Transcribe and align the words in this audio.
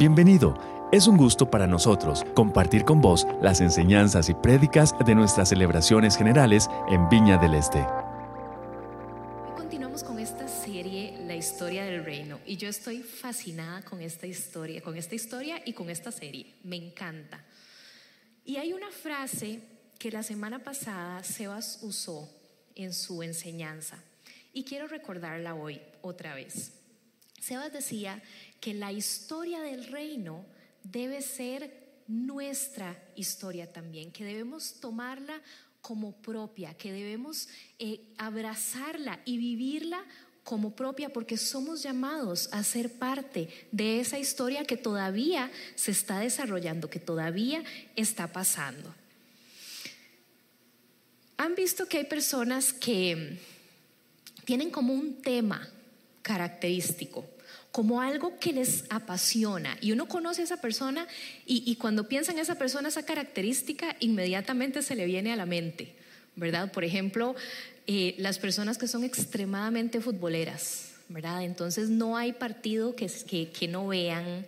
Bienvenido. 0.00 0.54
Es 0.92 1.06
un 1.06 1.18
gusto 1.18 1.50
para 1.50 1.66
nosotros 1.66 2.24
compartir 2.32 2.86
con 2.86 3.02
vos 3.02 3.26
las 3.42 3.60
enseñanzas 3.60 4.30
y 4.30 4.34
prédicas 4.34 4.94
de 5.04 5.14
nuestras 5.14 5.50
celebraciones 5.50 6.16
generales 6.16 6.70
en 6.88 7.06
Viña 7.10 7.36
del 7.36 7.52
Este. 7.52 7.80
Hoy 9.44 9.52
continuamos 9.58 10.02
con 10.02 10.18
esta 10.18 10.48
serie, 10.48 11.18
La 11.26 11.36
historia 11.36 11.84
del 11.84 12.02
reino, 12.02 12.40
y 12.46 12.56
yo 12.56 12.70
estoy 12.70 13.02
fascinada 13.02 13.82
con 13.82 14.00
esta 14.00 14.26
historia, 14.26 14.80
con 14.80 14.96
esta 14.96 15.14
historia 15.14 15.60
y 15.66 15.74
con 15.74 15.90
esta 15.90 16.10
serie. 16.10 16.54
Me 16.64 16.76
encanta. 16.76 17.44
Y 18.46 18.56
hay 18.56 18.72
una 18.72 18.90
frase 18.90 19.60
que 19.98 20.10
la 20.10 20.22
semana 20.22 20.60
pasada 20.60 21.22
Sebas 21.22 21.80
usó 21.82 22.26
en 22.74 22.94
su 22.94 23.22
enseñanza 23.22 23.98
y 24.54 24.64
quiero 24.64 24.86
recordarla 24.86 25.54
hoy 25.54 25.78
otra 26.00 26.34
vez. 26.34 26.79
Sebas 27.40 27.72
decía 27.72 28.22
que 28.60 28.74
la 28.74 28.92
historia 28.92 29.60
del 29.62 29.86
reino 29.86 30.44
debe 30.84 31.22
ser 31.22 31.72
nuestra 32.06 33.02
historia 33.16 33.72
también, 33.72 34.12
que 34.12 34.24
debemos 34.24 34.74
tomarla 34.80 35.40
como 35.80 36.12
propia, 36.12 36.74
que 36.74 36.92
debemos 36.92 37.48
eh, 37.78 38.00
abrazarla 38.18 39.20
y 39.24 39.38
vivirla 39.38 40.04
como 40.44 40.74
propia 40.74 41.12
porque 41.12 41.36
somos 41.36 41.82
llamados 41.82 42.48
a 42.52 42.62
ser 42.64 42.92
parte 42.92 43.48
de 43.72 44.00
esa 44.00 44.18
historia 44.18 44.64
que 44.64 44.76
todavía 44.76 45.50
se 45.76 45.92
está 45.92 46.18
desarrollando, 46.18 46.90
que 46.90 47.00
todavía 47.00 47.64
está 47.96 48.32
pasando. 48.32 48.94
Han 51.36 51.54
visto 51.54 51.86
que 51.86 51.98
hay 51.98 52.04
personas 52.04 52.72
que 52.72 53.38
tienen 54.44 54.70
como 54.70 54.92
un 54.92 55.22
tema 55.22 55.66
característico, 56.22 57.24
como 57.72 58.00
algo 58.00 58.38
que 58.38 58.52
les 58.52 58.84
apasiona. 58.90 59.76
Y 59.80 59.92
uno 59.92 60.06
conoce 60.06 60.42
a 60.42 60.44
esa 60.44 60.60
persona 60.60 61.06
y, 61.46 61.74
cuando 61.76 62.08
piensa 62.08 62.32
en 62.32 62.38
esa 62.38 62.56
persona, 62.56 62.88
esa 62.88 63.04
característica 63.04 63.96
inmediatamente 64.00 64.82
se 64.82 64.96
le 64.96 65.06
viene 65.06 65.32
a 65.32 65.36
la 65.36 65.46
mente, 65.46 65.94
¿verdad? 66.36 66.72
Por 66.72 66.84
ejemplo, 66.84 67.34
eh, 67.86 68.14
las 68.18 68.38
personas 68.38 68.78
que 68.78 68.88
son 68.88 69.04
extremadamente 69.04 70.00
futboleras, 70.00 70.92
¿verdad? 71.08 71.42
Entonces 71.42 71.88
no 71.88 72.16
hay 72.16 72.32
partido 72.32 72.94
que, 72.94 73.08
que, 73.52 73.68
no 73.68 73.88
vean. 73.88 74.46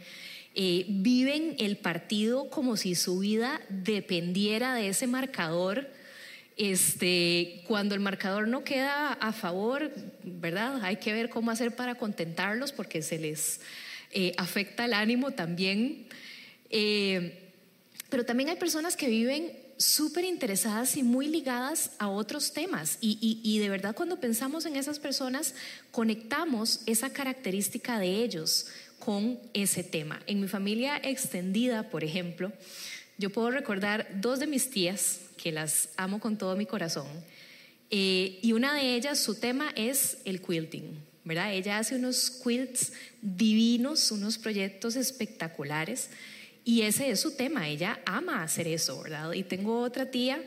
Eh, 0.55 0.85
viven 0.89 1.57
el 1.59 1.77
partido 1.77 2.51
como 2.51 2.77
si 2.77 2.95
su 2.95 3.21
vida 3.21 3.61
dependiera 3.69 4.75
de 4.75 4.89
ese 4.89 5.07
marcador 5.07 5.89
este, 6.57 7.63
cuando 7.67 7.95
el 7.95 8.01
marcador 8.01 8.49
no 8.49 8.65
queda 8.65 9.13
a 9.13 9.33
favor, 9.33 9.91
¿verdad? 10.23 10.85
Hay 10.85 10.97
que 10.97 11.13
ver 11.13 11.29
cómo 11.29 11.51
hacer 11.51 11.75
para 11.75 11.95
contentarlos 11.95 12.73
porque 12.73 13.03
se 13.03 13.19
les 13.19 13.61
eh, 14.11 14.35
afecta 14.37 14.85
el 14.85 14.93
ánimo 14.93 15.31
también. 15.31 16.07
Eh, 16.71 17.39
pero 18.09 18.25
también 18.25 18.51
hay 18.51 18.57
personas 18.57 18.97
que 18.97 19.09
viven 19.09 19.53
súper 19.79 20.25
interesadas 20.25 20.97
y 20.97 21.03
muy 21.03 21.27
ligadas 21.27 21.93
a 21.99 22.09
otros 22.09 22.53
temas. 22.53 22.99
Y, 23.01 23.41
y, 23.43 23.59
de 23.59 23.69
verdad 23.69 23.95
cuando 23.95 24.21
pensamos 24.21 24.67
en 24.67 24.77
esas 24.77 24.99
personas, 24.99 25.55
conectamos 25.91 26.81
esa 26.87 27.11
característica 27.11 27.99
de 27.99 28.23
ellos 28.23 28.67
con 28.99 29.41
ese 29.55 29.83
tema. 29.83 30.21
En 30.27 30.41
mi 30.41 30.49
familia 30.49 31.01
extendida, 31.03 31.91
por 31.91 32.05
ejemplo, 32.05 32.53
yo 33.23 33.31
puedo 33.31 33.53
recordar 33.53 34.09
dos 34.21 34.41
de 34.41 34.49
mis 34.49 34.69
tías 34.69 35.21
que 35.37 35.53
las 35.53 35.91
amo 35.97 36.19
con 36.19 36.37
todo 36.37 36.57
mi 36.57 36.67
corazón. 36.67 37.07
Eh, 37.89 38.41
y 38.43 38.53
una 38.53 38.75
de 38.75 38.97
ellas, 38.97 39.21
su 39.21 39.37
tema 39.37 39.71
es 39.77 40.19
el 40.25 40.43
quilting, 40.43 40.99
¿verdad? 41.23 41.55
Ella 41.55 41.79
hace 41.79 41.95
unos 41.95 42.31
quilts 42.31 42.93
divinos, 43.21 44.11
unos 44.11 44.39
proyectos 44.39 44.97
espectaculares. 44.97 46.11
Y 46.65 46.83
ese 46.83 47.11
es 47.11 47.21
su 47.21 47.37
tema, 47.37 47.69
ella 47.69 48.01
ama 48.07 48.43
hacer 48.43 48.67
eso, 48.67 49.01
¿verdad? 49.01 49.33
Y 49.35 49.45
tengo 49.45 49.81
otra 49.81 50.11
tía 50.11 50.43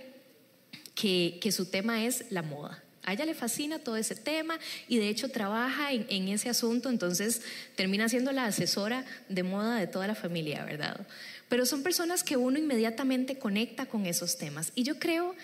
que, 0.95 1.39
que 1.41 1.53
su 1.53 1.67
tema 1.67 2.05
es 2.05 2.25
la 2.29 2.41
moda. 2.41 2.83
A 3.03 3.13
ella 3.13 3.25
le 3.25 3.35
fascina 3.35 3.79
todo 3.79 3.95
ese 3.95 4.15
tema 4.15 4.59
y 4.89 4.97
de 4.97 5.07
hecho 5.07 5.29
trabaja 5.29 5.93
en, 5.93 6.07
en, 6.09 6.27
ese 6.27 6.49
asunto, 6.49 6.89
entonces 6.89 7.41
termina 7.75 8.09
siendo 8.09 8.31
la 8.31 8.45
asesora 8.45 9.05
de 9.29 9.43
moda 9.43 9.77
de 9.77 9.87
toda 9.87 10.07
la 10.07 10.15
familia, 10.15 10.65
¿verdad? 10.65 11.05
Pero 11.49 11.65
son 11.65 11.83
personas 11.83 12.23
que 12.23 12.37
uno 12.37 12.57
inmediatamente 12.57 13.37
conecta 13.37 13.85
con 13.85 14.05
esos 14.05 14.37
temas. 14.37 14.71
Y 14.75 14.83
yo 14.83 14.99
creo 14.99 15.35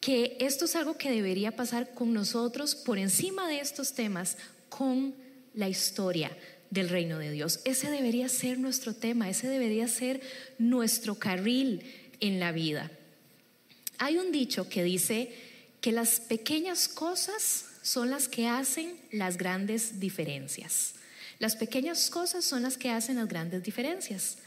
que 0.00 0.36
esto 0.40 0.64
es 0.64 0.76
algo 0.76 0.96
que 0.96 1.10
debería 1.10 1.56
pasar 1.56 1.92
con 1.92 2.12
nosotros 2.12 2.74
por 2.74 2.98
encima 2.98 3.46
de 3.48 3.60
estos 3.60 3.92
temas, 3.92 4.38
con 4.68 5.14
la 5.54 5.68
historia 5.68 6.36
del 6.70 6.88
reino 6.88 7.18
de 7.18 7.32
Dios. 7.32 7.60
Ese 7.64 7.90
debería 7.90 8.28
ser 8.28 8.58
nuestro 8.58 8.94
tema, 8.94 9.28
ese 9.28 9.48
debería 9.48 9.88
ser 9.88 10.20
nuestro 10.58 11.16
carril 11.16 11.82
en 12.20 12.40
la 12.40 12.52
vida. 12.52 12.90
Hay 13.98 14.16
un 14.16 14.32
dicho 14.32 14.68
que 14.68 14.82
dice 14.82 15.34
que 15.80 15.92
las 15.92 16.20
pequeñas 16.20 16.88
cosas 16.88 17.66
son 17.82 18.10
las 18.10 18.28
que 18.28 18.46
hacen 18.46 18.96
las 19.10 19.36
grandes 19.36 20.00
diferencias. 20.00 20.94
Las 21.38 21.56
pequeñas 21.56 22.10
cosas 22.10 22.44
son 22.44 22.62
las 22.62 22.76
que 22.76 22.90
hacen 22.90 23.16
las 23.16 23.28
grandes 23.28 23.62
diferencias. 23.62 24.38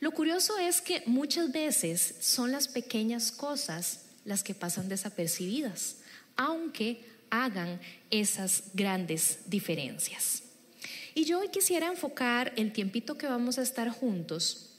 Lo 0.00 0.10
curioso 0.10 0.58
es 0.58 0.80
que 0.80 1.02
muchas 1.06 1.52
veces 1.52 2.16
son 2.20 2.52
las 2.52 2.68
pequeñas 2.68 3.32
cosas 3.32 4.00
las 4.24 4.42
que 4.42 4.54
pasan 4.54 4.88
desapercibidas, 4.88 5.96
aunque 6.36 7.04
hagan 7.30 7.80
esas 8.10 8.64
grandes 8.74 9.38
diferencias. 9.46 10.42
Y 11.14 11.24
yo 11.24 11.40
hoy 11.40 11.48
quisiera 11.48 11.86
enfocar 11.86 12.52
el 12.56 12.72
tiempito 12.72 13.16
que 13.16 13.26
vamos 13.26 13.58
a 13.58 13.62
estar 13.62 13.88
juntos 13.88 14.70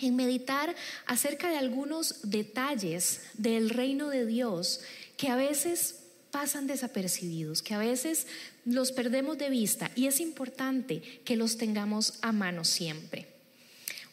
en 0.00 0.16
meditar 0.16 0.74
acerca 1.06 1.50
de 1.50 1.58
algunos 1.58 2.20
detalles 2.22 3.20
del 3.34 3.70
reino 3.70 4.08
de 4.08 4.24
Dios 4.24 4.80
que 5.16 5.28
a 5.28 5.36
veces 5.36 6.00
pasan 6.30 6.66
desapercibidos, 6.66 7.62
que 7.62 7.74
a 7.74 7.78
veces 7.78 8.26
los 8.64 8.90
perdemos 8.90 9.36
de 9.36 9.50
vista 9.50 9.90
y 9.94 10.06
es 10.06 10.18
importante 10.18 11.02
que 11.24 11.36
los 11.36 11.58
tengamos 11.58 12.18
a 12.22 12.32
mano 12.32 12.64
siempre. 12.64 13.31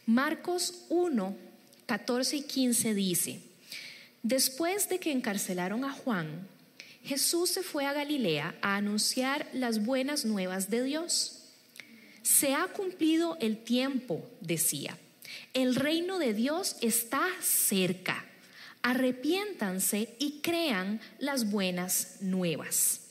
Marcos 0.09 0.85
1, 0.89 1.37
14 1.85 2.37
y 2.37 2.41
15 2.41 2.95
dice, 2.95 3.41
después 4.23 4.89
de 4.89 4.99
que 4.99 5.11
encarcelaron 5.11 5.85
a 5.85 5.91
Juan, 5.91 6.47
Jesús 7.03 7.51
se 7.51 7.61
fue 7.61 7.85
a 7.85 7.93
Galilea 7.93 8.55
a 8.63 8.75
anunciar 8.75 9.47
las 9.53 9.85
buenas 9.85 10.25
nuevas 10.25 10.71
de 10.71 10.83
Dios. 10.83 11.43
Se 12.23 12.55
ha 12.55 12.65
cumplido 12.69 13.37
el 13.39 13.63
tiempo, 13.63 14.27
decía. 14.41 14.97
El 15.53 15.75
reino 15.75 16.17
de 16.17 16.33
Dios 16.33 16.77
está 16.81 17.27
cerca. 17.39 18.25
Arrepiéntanse 18.81 20.15
y 20.17 20.39
crean 20.41 21.01
las 21.19 21.51
buenas 21.51 22.15
nuevas. 22.21 23.01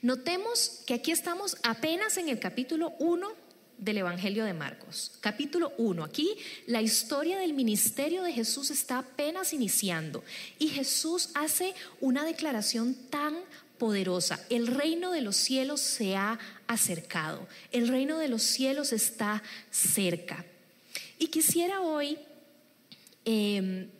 Notemos 0.00 0.80
que 0.86 0.94
aquí 0.94 1.10
estamos 1.10 1.58
apenas 1.62 2.16
en 2.16 2.30
el 2.30 2.38
capítulo 2.38 2.94
1 3.00 3.43
del 3.84 3.98
Evangelio 3.98 4.46
de 4.46 4.54
Marcos, 4.54 5.12
capítulo 5.20 5.74
1. 5.76 6.04
Aquí 6.04 6.36
la 6.66 6.80
historia 6.80 7.38
del 7.38 7.52
ministerio 7.52 8.22
de 8.22 8.32
Jesús 8.32 8.70
está 8.70 8.98
apenas 8.98 9.52
iniciando 9.52 10.24
y 10.58 10.68
Jesús 10.68 11.28
hace 11.34 11.74
una 12.00 12.24
declaración 12.24 12.94
tan 13.10 13.36
poderosa. 13.76 14.40
El 14.48 14.68
reino 14.68 15.12
de 15.12 15.20
los 15.20 15.36
cielos 15.36 15.82
se 15.82 16.16
ha 16.16 16.38
acercado, 16.66 17.46
el 17.72 17.88
reino 17.88 18.18
de 18.18 18.28
los 18.28 18.42
cielos 18.42 18.94
está 18.94 19.42
cerca. 19.70 20.46
Y 21.18 21.26
quisiera 21.26 21.82
hoy 21.82 22.16
em, 23.26 23.90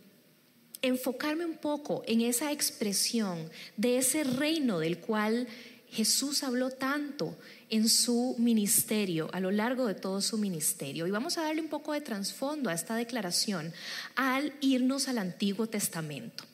enfocarme 0.80 1.44
un 1.44 1.58
poco 1.58 2.02
en 2.06 2.22
esa 2.22 2.52
expresión 2.52 3.50
de 3.76 3.98
ese 3.98 4.24
reino 4.24 4.78
del 4.78 4.98
cual 4.98 5.46
Jesús 5.90 6.42
habló 6.42 6.70
tanto 6.70 7.36
en 7.74 7.88
su 7.88 8.36
ministerio, 8.38 9.28
a 9.32 9.40
lo 9.40 9.50
largo 9.50 9.86
de 9.86 9.94
todo 9.94 10.20
su 10.20 10.38
ministerio. 10.38 11.08
Y 11.08 11.10
vamos 11.10 11.38
a 11.38 11.42
darle 11.42 11.60
un 11.60 11.68
poco 11.68 11.92
de 11.92 12.00
trasfondo 12.00 12.70
a 12.70 12.72
esta 12.72 12.94
declaración 12.94 13.72
al 14.14 14.52
irnos 14.60 15.08
al 15.08 15.18
Antiguo 15.18 15.66
Testamento. 15.66 16.44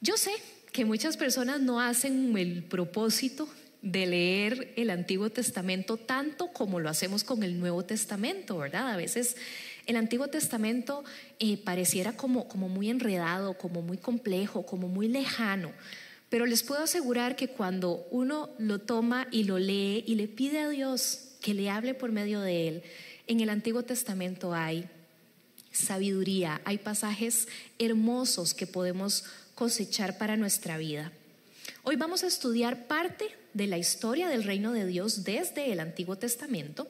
Yo 0.00 0.16
sé 0.16 0.30
que 0.70 0.84
muchas 0.84 1.16
personas 1.16 1.60
no 1.60 1.80
hacen 1.80 2.36
el 2.38 2.62
propósito 2.62 3.48
de 3.82 4.06
leer 4.06 4.72
el 4.76 4.90
Antiguo 4.90 5.28
Testamento 5.28 5.96
tanto 5.96 6.52
como 6.52 6.78
lo 6.78 6.88
hacemos 6.88 7.24
con 7.24 7.42
el 7.42 7.58
Nuevo 7.58 7.84
Testamento, 7.84 8.58
¿verdad? 8.58 8.92
A 8.92 8.96
veces 8.96 9.34
el 9.86 9.96
Antiguo 9.96 10.28
Testamento 10.28 11.02
eh, 11.40 11.56
pareciera 11.56 12.12
como, 12.12 12.46
como 12.46 12.68
muy 12.68 12.90
enredado, 12.90 13.58
como 13.58 13.82
muy 13.82 13.98
complejo, 13.98 14.64
como 14.64 14.86
muy 14.86 15.08
lejano. 15.08 15.72
Pero 16.32 16.46
les 16.46 16.62
puedo 16.62 16.82
asegurar 16.82 17.36
que 17.36 17.48
cuando 17.48 18.06
uno 18.10 18.48
lo 18.56 18.78
toma 18.78 19.28
y 19.30 19.44
lo 19.44 19.58
lee 19.58 20.02
y 20.06 20.14
le 20.14 20.28
pide 20.28 20.60
a 20.60 20.70
Dios 20.70 21.28
que 21.42 21.52
le 21.52 21.68
hable 21.68 21.92
por 21.92 22.10
medio 22.10 22.40
de 22.40 22.68
él, 22.68 22.82
en 23.26 23.40
el 23.40 23.50
Antiguo 23.50 23.82
Testamento 23.82 24.54
hay 24.54 24.88
sabiduría, 25.72 26.62
hay 26.64 26.78
pasajes 26.78 27.48
hermosos 27.78 28.54
que 28.54 28.66
podemos 28.66 29.24
cosechar 29.54 30.16
para 30.16 30.38
nuestra 30.38 30.78
vida. 30.78 31.12
Hoy 31.82 31.96
vamos 31.96 32.24
a 32.24 32.28
estudiar 32.28 32.86
parte 32.86 33.26
de 33.52 33.66
la 33.66 33.76
historia 33.76 34.30
del 34.30 34.44
reino 34.44 34.72
de 34.72 34.86
Dios 34.86 35.24
desde 35.24 35.70
el 35.70 35.80
Antiguo 35.80 36.16
Testamento. 36.16 36.88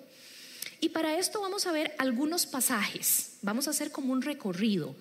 Y 0.78 0.90
para 0.90 1.18
esto 1.18 1.40
vamos 1.40 1.66
a 1.66 1.72
ver 1.72 1.96
algunos 1.98 2.46
pasajes, 2.46 3.38
vamos 3.42 3.66
a 3.66 3.70
hacer 3.72 3.90
como 3.90 4.12
un 4.12 4.22
recorrido 4.22 4.94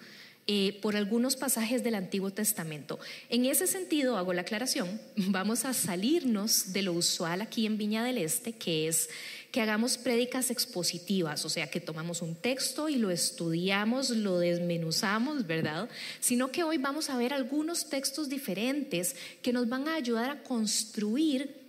eh, 0.47 0.79
por 0.81 0.95
algunos 0.95 1.35
pasajes 1.35 1.83
del 1.83 1.93
Antiguo 1.93 2.31
Testamento. 2.31 2.99
En 3.29 3.45
ese 3.45 3.67
sentido, 3.67 4.17
hago 4.17 4.33
la 4.33 4.41
aclaración, 4.41 4.99
vamos 5.15 5.65
a 5.65 5.73
salirnos 5.73 6.73
de 6.73 6.81
lo 6.81 6.93
usual 6.93 7.41
aquí 7.41 7.65
en 7.65 7.77
Viña 7.77 8.03
del 8.03 8.17
Este, 8.17 8.53
que 8.53 8.88
es 8.88 9.09
que 9.51 9.61
hagamos 9.61 9.97
prédicas 9.97 10.49
expositivas, 10.49 11.45
o 11.45 11.49
sea, 11.49 11.69
que 11.69 11.79
tomamos 11.79 12.21
un 12.21 12.35
texto 12.35 12.89
y 12.89 12.95
lo 12.95 13.11
estudiamos, 13.11 14.09
lo 14.09 14.39
desmenuzamos, 14.39 15.45
¿verdad? 15.45 15.89
Sino 16.21 16.51
que 16.51 16.63
hoy 16.63 16.77
vamos 16.77 17.09
a 17.09 17.17
ver 17.17 17.33
algunos 17.33 17.89
textos 17.89 18.27
diferentes 18.27 19.15
que 19.41 19.53
nos 19.53 19.69
van 19.69 19.87
a 19.87 19.95
ayudar 19.95 20.29
a 20.31 20.44
construir 20.44 21.61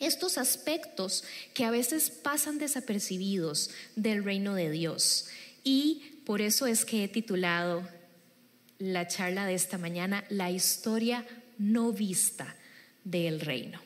estos 0.00 0.38
aspectos 0.38 1.24
que 1.54 1.64
a 1.64 1.70
veces 1.70 2.10
pasan 2.10 2.58
desapercibidos 2.58 3.70
del 3.96 4.24
reino 4.24 4.54
de 4.54 4.70
Dios. 4.70 5.26
Y 5.62 6.20
por 6.24 6.40
eso 6.40 6.66
es 6.66 6.84
que 6.84 7.04
he 7.04 7.08
titulado 7.08 7.86
la 8.80 9.06
charla 9.06 9.46
de 9.46 9.54
esta 9.54 9.78
mañana, 9.78 10.24
la 10.30 10.50
historia 10.50 11.24
no 11.58 11.92
vista 11.92 12.56
del 13.04 13.40
reino. 13.40 13.80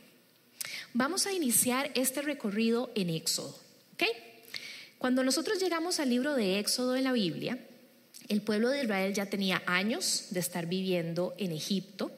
Vamos 0.95 1.27
a 1.27 1.33
iniciar 1.33 1.91
este 1.95 2.23
recorrido 2.23 2.91
en 2.95 3.11
Éxodo. 3.11 3.63
Cuando 4.99 5.23
nosotros 5.23 5.61
llegamos 5.61 6.01
al 6.01 6.09
libro 6.09 6.35
de 6.35 6.59
Éxodo 6.59 6.97
en 6.97 7.05
la 7.05 7.13
Biblia, 7.13 7.59
el 8.29 8.41
pueblo 8.41 8.71
de 8.71 8.85
Israel 8.85 9.13
ya 9.13 9.27
tenía 9.27 9.63
años 9.67 10.29
de 10.31 10.41
estar 10.41 10.65
viviendo 10.65 11.35
en 11.37 11.53
Egipto. 11.53 12.11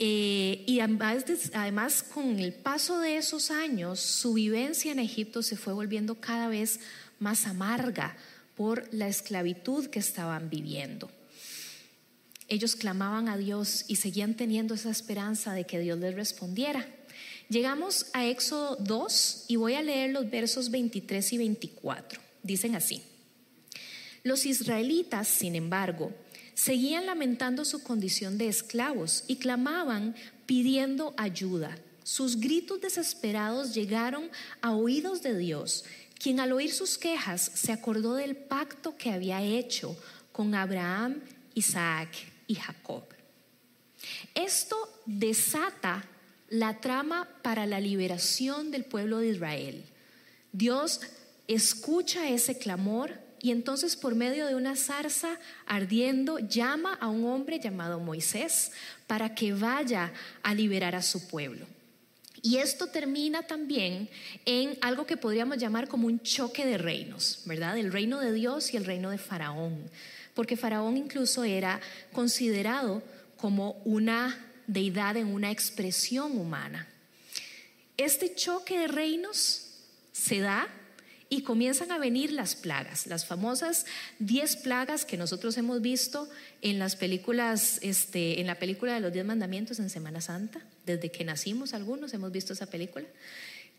Eh, 0.00 0.64
y 0.66 0.80
además, 0.80 1.24
además, 1.54 2.02
con 2.02 2.40
el 2.40 2.54
paso 2.54 2.98
de 2.98 3.18
esos 3.18 3.52
años, 3.52 4.00
su 4.00 4.32
vivencia 4.32 4.90
en 4.90 4.98
Egipto 4.98 5.44
se 5.44 5.56
fue 5.56 5.74
volviendo 5.74 6.16
cada 6.16 6.48
vez 6.48 6.80
más 7.20 7.46
amarga 7.46 8.16
por 8.56 8.92
la 8.92 9.06
esclavitud 9.06 9.86
que 9.86 10.00
estaban 10.00 10.50
viviendo 10.50 11.08
ellos 12.52 12.76
clamaban 12.76 13.30
a 13.30 13.38
Dios 13.38 13.86
y 13.88 13.96
seguían 13.96 14.34
teniendo 14.34 14.74
esa 14.74 14.90
esperanza 14.90 15.54
de 15.54 15.64
que 15.64 15.80
Dios 15.80 15.98
les 15.98 16.14
respondiera. 16.14 16.86
Llegamos 17.48 18.08
a 18.12 18.26
Éxodo 18.26 18.76
2 18.76 19.46
y 19.48 19.56
voy 19.56 19.72
a 19.72 19.82
leer 19.82 20.10
los 20.10 20.30
versos 20.30 20.70
23 20.70 21.32
y 21.32 21.38
24. 21.38 22.20
Dicen 22.42 22.74
así. 22.74 23.02
Los 24.22 24.44
israelitas, 24.44 25.28
sin 25.28 25.56
embargo, 25.56 26.12
seguían 26.52 27.06
lamentando 27.06 27.64
su 27.64 27.82
condición 27.82 28.36
de 28.36 28.48
esclavos 28.48 29.24
y 29.28 29.36
clamaban 29.36 30.14
pidiendo 30.44 31.14
ayuda. 31.16 31.78
Sus 32.02 32.38
gritos 32.38 32.82
desesperados 32.82 33.74
llegaron 33.74 34.28
a 34.60 34.72
oídos 34.72 35.22
de 35.22 35.38
Dios, 35.38 35.86
quien 36.18 36.38
al 36.38 36.52
oír 36.52 36.70
sus 36.70 36.98
quejas 36.98 37.50
se 37.54 37.72
acordó 37.72 38.14
del 38.14 38.36
pacto 38.36 38.94
que 38.98 39.10
había 39.10 39.40
hecho 39.40 39.96
con 40.32 40.54
Abraham, 40.54 41.22
Isaac 41.54 42.31
y 42.52 42.54
Jacob. 42.54 43.04
Esto 44.34 44.76
desata 45.06 46.04
la 46.50 46.80
trama 46.80 47.26
para 47.42 47.64
la 47.64 47.80
liberación 47.80 48.70
del 48.70 48.84
pueblo 48.84 49.18
de 49.18 49.28
Israel. 49.28 49.84
Dios 50.52 51.00
escucha 51.48 52.28
ese 52.28 52.58
clamor 52.58 53.18
y 53.40 53.52
entonces 53.52 53.96
por 53.96 54.14
medio 54.14 54.46
de 54.46 54.54
una 54.54 54.76
zarza 54.76 55.38
ardiendo 55.64 56.38
llama 56.40 56.92
a 57.00 57.08
un 57.08 57.24
hombre 57.24 57.58
llamado 57.58 58.00
Moisés 58.00 58.72
para 59.06 59.34
que 59.34 59.54
vaya 59.54 60.12
a 60.42 60.54
liberar 60.54 60.94
a 60.94 61.02
su 61.02 61.26
pueblo. 61.26 61.66
Y 62.42 62.58
esto 62.58 62.88
termina 62.88 63.44
también 63.44 64.10
en 64.44 64.76
algo 64.82 65.06
que 65.06 65.16
podríamos 65.16 65.56
llamar 65.56 65.88
como 65.88 66.06
un 66.06 66.20
choque 66.20 66.66
de 66.66 66.76
reinos, 66.76 67.42
¿verdad? 67.46 67.78
El 67.78 67.92
reino 67.92 68.20
de 68.20 68.32
Dios 68.32 68.74
y 68.74 68.76
el 68.76 68.84
reino 68.84 69.10
de 69.10 69.18
Faraón 69.18 69.88
porque 70.34 70.56
Faraón 70.56 70.96
incluso 70.96 71.44
era 71.44 71.80
considerado 72.12 73.02
como 73.36 73.72
una 73.84 74.38
deidad 74.66 75.16
en 75.16 75.28
una 75.28 75.50
expresión 75.50 76.38
humana. 76.38 76.88
Este 77.96 78.34
choque 78.34 78.78
de 78.78 78.88
reinos 78.88 79.68
se 80.12 80.40
da 80.40 80.68
y 81.28 81.42
comienzan 81.42 81.90
a 81.90 81.98
venir 81.98 82.30
las 82.30 82.54
plagas, 82.54 83.06
las 83.06 83.24
famosas 83.24 83.86
diez 84.18 84.54
plagas 84.54 85.06
que 85.06 85.16
nosotros 85.16 85.56
hemos 85.56 85.80
visto 85.80 86.28
en 86.60 86.78
las 86.78 86.94
películas, 86.94 87.78
este, 87.80 88.40
en 88.40 88.46
la 88.46 88.58
película 88.58 88.92
de 88.92 89.00
los 89.00 89.12
diez 89.12 89.24
mandamientos 89.24 89.78
en 89.78 89.88
Semana 89.88 90.20
Santa, 90.20 90.60
desde 90.84 91.10
que 91.10 91.24
nacimos 91.24 91.72
algunos 91.72 92.12
hemos 92.12 92.32
visto 92.32 92.52
esa 92.52 92.66
película. 92.66 93.06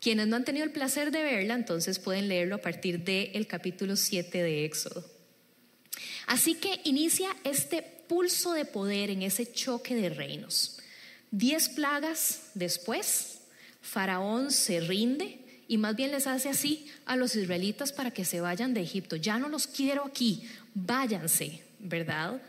Quienes 0.00 0.26
no 0.26 0.34
han 0.34 0.44
tenido 0.44 0.64
el 0.64 0.72
placer 0.72 1.12
de 1.12 1.22
verla, 1.22 1.54
entonces 1.54 2.00
pueden 2.00 2.26
leerlo 2.26 2.56
a 2.56 2.60
partir 2.60 3.04
del 3.04 3.46
capítulo 3.46 3.94
7 3.94 4.42
de 4.42 4.64
Éxodo. 4.64 5.13
Así 6.26 6.54
que 6.54 6.80
inicia 6.84 7.34
este 7.44 7.82
pulso 7.82 8.52
de 8.52 8.64
poder 8.64 9.10
en 9.10 9.22
ese 9.22 9.50
choque 9.50 9.94
de 9.94 10.08
reinos. 10.08 10.78
Diez 11.30 11.68
plagas 11.68 12.50
después, 12.54 13.40
Faraón 13.80 14.50
se 14.50 14.80
rinde 14.80 15.38
y 15.68 15.78
más 15.78 15.96
bien 15.96 16.10
les 16.10 16.26
hace 16.26 16.48
así 16.48 16.86
a 17.06 17.16
los 17.16 17.34
israelitas 17.36 17.92
para 17.92 18.10
que 18.10 18.24
se 18.24 18.40
vayan 18.40 18.74
de 18.74 18.82
Egipto. 18.82 19.16
Ya 19.16 19.38
no 19.38 19.48
los 19.48 19.66
quiero 19.66 20.04
aquí, 20.04 20.48
váyanse, 20.74 21.62
¿verdad? 21.78 22.40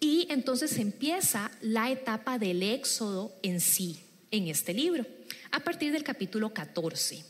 Y 0.00 0.26
entonces 0.30 0.78
empieza 0.78 1.50
la 1.60 1.90
etapa 1.90 2.38
del 2.38 2.62
éxodo 2.62 3.32
en 3.42 3.60
sí, 3.60 4.00
en 4.30 4.48
este 4.48 4.74
libro, 4.74 5.06
a 5.50 5.60
partir 5.60 5.92
del 5.92 6.02
capítulo 6.02 6.52
14. 6.52 7.24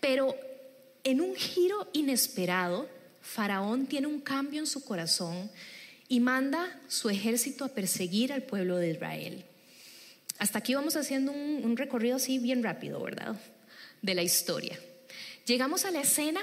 Pero 0.00 0.34
en 1.02 1.20
un 1.20 1.34
giro 1.36 1.88
inesperado, 1.92 2.88
Faraón 3.24 3.86
tiene 3.86 4.06
un 4.06 4.20
cambio 4.20 4.60
en 4.60 4.66
su 4.66 4.84
corazón 4.84 5.50
y 6.08 6.20
manda 6.20 6.78
su 6.88 7.08
ejército 7.08 7.64
a 7.64 7.70
perseguir 7.70 8.32
al 8.32 8.42
pueblo 8.42 8.76
de 8.76 8.90
Israel. 8.90 9.44
Hasta 10.38 10.58
aquí 10.58 10.74
vamos 10.74 10.94
haciendo 10.94 11.32
un, 11.32 11.76
recorrido 11.76 12.16
así 12.16 12.38
bien 12.38 12.62
rápido, 12.62 13.02
¿verdad? 13.02 13.40
De 14.02 14.14
la 14.14 14.22
historia. 14.22 14.78
Llegamos 15.46 15.86
a 15.86 15.90
la 15.90 16.02
escena 16.02 16.42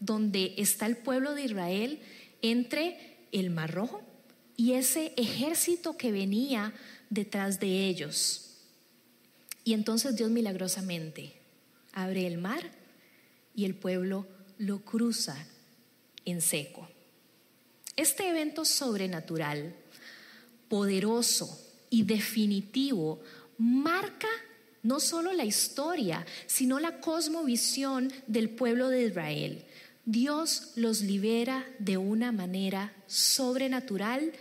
donde 0.00 0.54
está 0.58 0.86
el 0.86 0.96
pueblo 0.96 1.34
de 1.34 1.44
Israel 1.44 2.00
entre 2.42 3.16
el 3.30 3.50
Mar 3.50 3.72
Rojo 3.72 4.02
y 4.56 4.72
ese 4.72 5.14
ejército 5.16 5.96
que 5.96 6.10
venía 6.10 6.74
detrás 7.08 7.60
de 7.60 7.86
ellos. 7.86 8.56
Y 9.62 9.74
entonces 9.74 10.16
Dios 10.16 10.30
milagrosamente 10.30 11.34
abre 11.92 12.26
el 12.26 12.38
mar 12.38 12.68
y 13.54 13.64
el 13.64 13.74
pueblo 13.74 14.26
lo 14.58 14.84
cruza 14.84 15.36
en 16.26 16.42
seco. 16.42 16.86
Este 17.96 18.28
evento 18.28 18.66
sobrenatural, 18.66 19.74
poderoso 20.68 21.58
y 21.88 22.02
definitivo 22.02 23.20
marca 23.56 24.28
no 24.82 25.00
solo 25.00 25.32
la 25.32 25.44
historia, 25.44 26.26
sino 26.46 26.78
la 26.78 27.00
cosmovisión 27.00 28.12
del 28.26 28.50
pueblo 28.50 28.88
de 28.88 29.04
Israel. 29.06 29.64
Dios 30.04 30.72
los 30.76 31.00
libera 31.00 31.66
de 31.78 31.96
una 31.96 32.30
manera 32.32 32.94
sobrenatural 33.06 34.32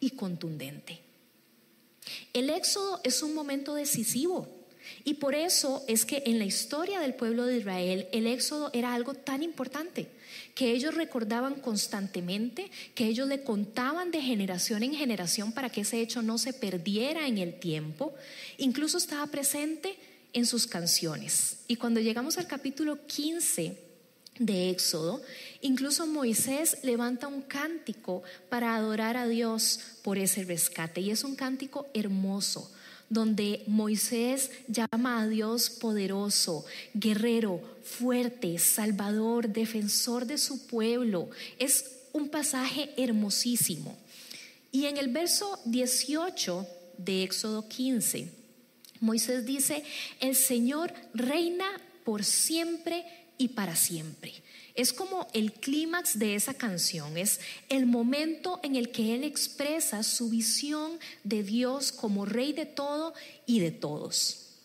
y 0.00 0.10
contundente. 0.10 1.00
El 2.34 2.50
éxodo 2.50 3.00
es 3.04 3.22
un 3.22 3.34
momento 3.34 3.74
decisivo 3.74 4.48
y 5.04 5.14
por 5.14 5.34
eso 5.34 5.82
es 5.88 6.04
que 6.04 6.22
en 6.26 6.38
la 6.38 6.44
historia 6.44 7.00
del 7.00 7.14
pueblo 7.14 7.46
de 7.46 7.58
Israel 7.58 8.08
el 8.12 8.26
éxodo 8.26 8.70
era 8.74 8.92
algo 8.92 9.14
tan 9.14 9.42
importante 9.42 10.10
que 10.54 10.70
ellos 10.70 10.94
recordaban 10.94 11.56
constantemente, 11.56 12.70
que 12.94 13.06
ellos 13.06 13.28
le 13.28 13.42
contaban 13.42 14.10
de 14.10 14.20
generación 14.20 14.82
en 14.82 14.94
generación 14.94 15.52
para 15.52 15.70
que 15.70 15.80
ese 15.80 16.00
hecho 16.00 16.22
no 16.22 16.38
se 16.38 16.52
perdiera 16.52 17.26
en 17.26 17.38
el 17.38 17.58
tiempo. 17.58 18.14
Incluso 18.58 18.98
estaba 18.98 19.26
presente 19.26 19.96
en 20.32 20.46
sus 20.46 20.66
canciones. 20.66 21.58
Y 21.66 21.76
cuando 21.76 22.00
llegamos 22.00 22.38
al 22.38 22.46
capítulo 22.46 23.04
15 23.06 23.76
de 24.38 24.70
Éxodo, 24.70 25.22
incluso 25.60 26.06
Moisés 26.06 26.78
levanta 26.82 27.28
un 27.28 27.42
cántico 27.42 28.22
para 28.48 28.76
adorar 28.76 29.16
a 29.16 29.26
Dios 29.26 29.80
por 30.02 30.18
ese 30.18 30.44
rescate. 30.44 31.00
Y 31.00 31.10
es 31.10 31.24
un 31.24 31.34
cántico 31.34 31.88
hermoso 31.94 32.70
donde 33.10 33.62
Moisés 33.66 34.50
llama 34.68 35.20
a 35.20 35.28
Dios 35.28 35.70
poderoso, 35.70 36.64
guerrero, 36.94 37.60
fuerte, 37.82 38.58
salvador, 38.58 39.48
defensor 39.48 40.26
de 40.26 40.38
su 40.38 40.66
pueblo. 40.66 41.28
Es 41.58 41.92
un 42.12 42.28
pasaje 42.28 42.90
hermosísimo. 42.96 43.96
Y 44.72 44.86
en 44.86 44.96
el 44.96 45.08
verso 45.08 45.58
18 45.66 46.66
de 46.98 47.22
Éxodo 47.22 47.68
15, 47.68 48.28
Moisés 49.00 49.44
dice, 49.44 49.84
el 50.20 50.34
Señor 50.34 50.92
reina 51.12 51.66
por 52.04 52.24
siempre 52.24 53.04
y 53.38 53.48
para 53.48 53.76
siempre. 53.76 54.32
Es 54.74 54.92
como 54.92 55.28
el 55.32 55.52
clímax 55.52 56.18
de 56.18 56.34
esa 56.34 56.54
canción, 56.54 57.16
es 57.16 57.40
el 57.68 57.86
momento 57.86 58.58
en 58.64 58.74
el 58.74 58.90
que 58.90 59.14
él 59.14 59.22
expresa 59.22 60.02
su 60.02 60.30
visión 60.30 60.98
de 61.22 61.44
Dios 61.44 61.92
como 61.92 62.24
rey 62.24 62.52
de 62.52 62.66
todo 62.66 63.14
y 63.46 63.60
de 63.60 63.70
todos. 63.70 64.58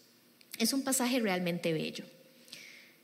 Es 0.57 0.73
un 0.73 0.83
pasaje 0.83 1.19
realmente 1.19 1.73
bello. 1.73 2.05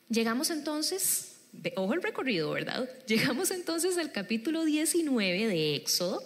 Llegamos 0.09 0.49
entonces, 0.49 1.35
ojo 1.75 1.93
el 1.93 2.01
recorrido, 2.01 2.51
¿verdad? 2.51 2.89
Llegamos 3.07 3.51
entonces 3.51 3.97
al 3.97 4.11
capítulo 4.11 4.65
19 4.65 5.47
de 5.47 5.75
Éxodo 5.75 6.23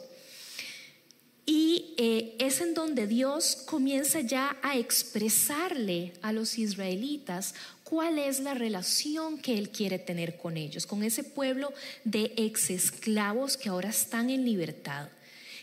y 1.46 1.96
eh, 1.98 2.36
es 2.38 2.62
en 2.62 2.76
donde 2.76 3.08
Dios 3.08 3.64
comienza 3.66 4.20
ya 4.20 4.58
a 4.62 4.78
expresarle 4.78 6.14
a 6.22 6.32
los 6.32 6.60
israelitas 6.60 7.56
cuál 7.90 8.20
es 8.20 8.40
la 8.40 8.54
relación 8.54 9.40
que 9.40 9.58
Él 9.58 9.72
quiere 9.72 9.98
tener 9.98 10.38
con 10.38 10.58
ellos, 10.58 10.86
con 10.86 11.02
ese 11.02 11.24
pueblo 11.24 11.74
de 12.04 12.34
ex 12.38 12.70
esclavos 12.70 13.58
que 13.58 13.70
ahora 13.70 13.90
están 13.90 14.30
en 14.30 14.46
libertad. 14.46 15.10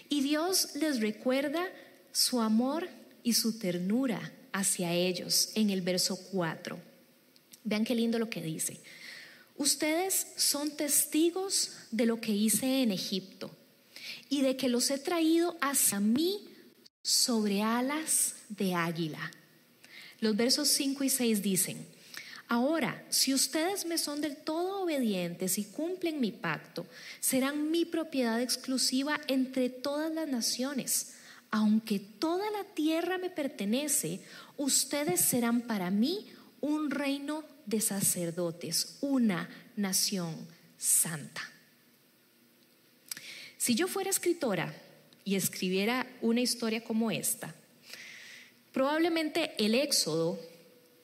Y 0.09 0.23
Dios 0.23 0.71
les 0.75 1.00
recuerda 1.00 1.64
su 2.11 2.40
amor 2.40 2.88
y 3.23 3.35
su 3.35 3.59
ternura 3.59 4.33
hacia 4.52 4.92
ellos 4.92 5.50
en 5.54 5.71
el 5.71 5.83
verso 5.83 6.16
4. 6.33 6.76
Vean 7.62 7.85
qué 7.85 7.95
lindo 7.95 8.18
lo 8.18 8.28
que 8.28 8.42
dice. 8.42 8.80
Ustedes 9.56 10.26
son 10.37 10.76
testigos 10.76 11.73
de 11.92 12.06
lo 12.06 12.21
que 12.21 12.33
hice 12.33 12.83
en 12.83 12.90
Egipto 12.90 13.56
y 14.28 14.42
de 14.42 14.56
que 14.56 14.68
los 14.68 14.90
he 14.90 14.99
traído 14.99 15.56
hacia 15.61 16.00
mí 16.00 16.49
sobre 17.02 17.62
alas 17.62 18.35
de 18.49 18.75
águila. 18.75 19.30
Los 20.18 20.37
versos 20.37 20.68
5 20.68 21.04
y 21.04 21.09
6 21.09 21.42
dicen, 21.42 21.96
Ahora, 22.49 23.05
si 23.09 23.35
ustedes 23.35 23.87
me 23.87 23.99
son 23.99 24.21
del 24.21 24.37
todo 24.37 24.83
obedientes 24.83 25.59
y 25.59 25.65
cumplen 25.65 26.21
mi 26.21 26.31
pacto, 26.31 26.87
serán 27.19 27.71
mi 27.73 27.85
propiedad 27.85 28.41
exclusiva 28.41 29.21
entre 29.26 29.69
todas 29.69 30.12
las 30.12 30.29
naciones. 30.29 31.15
Aunque 31.50 31.99
toda 31.99 32.49
la 32.53 32.65
tierra 32.65 33.19
me 33.19 33.31
pertenece, 33.31 34.21
ustedes 34.57 35.21
serán 35.21 35.62
para 35.62 35.91
mí 35.91 36.26
un 36.61 36.91
reino 36.91 37.45
de 37.67 37.81
sacerdotes, 37.81 38.99
una 39.00 39.49
nación 39.76 40.35
santa. 40.79 41.43
Si 43.59 43.75
yo 43.75 43.88
fuera 43.88 44.11
escritora 44.11 44.73
y 45.25 45.35
escribiera 45.35 46.07
una 46.21 46.41
historia 46.41 46.85
como 46.85 47.11
esta, 47.11 47.53
probablemente 48.73 49.53
el 49.59 49.75
éxodo 49.75 50.38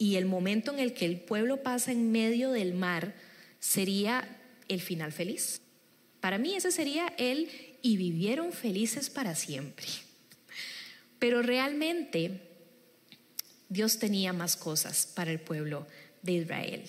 y 0.03 0.17
el 0.17 0.27
momento 0.27 0.73
en 0.73 0.81
el 0.81 0.95
que 0.95 1.05
el 1.05 1.21
pueblo 1.21 1.63
pasa 1.63 1.93
en 1.93 2.11
medio 2.11 2.51
del 2.51 2.75
mar 2.75 3.15
sería 3.61 4.37
el 4.67 4.81
final 4.81 5.13
feliz. 5.13 5.61
Para 6.19 6.39
mí 6.39 6.57
ese 6.57 6.73
sería 6.73 7.15
el 7.19 7.49
y 7.83 7.97
vivieron 7.97 8.53
felices 8.53 9.11
para 9.11 9.37
siempre. 9.37 9.87
Pero 11.21 11.41
realmente 11.41 12.41
Dios 13.69 14.01
tenía 14.01 14.33
más 14.33 14.57
cosas 14.57 15.07
para 15.07 15.31
el 15.31 15.39
pueblo 15.39 15.87
de 16.23 16.33
Israel. 16.33 16.83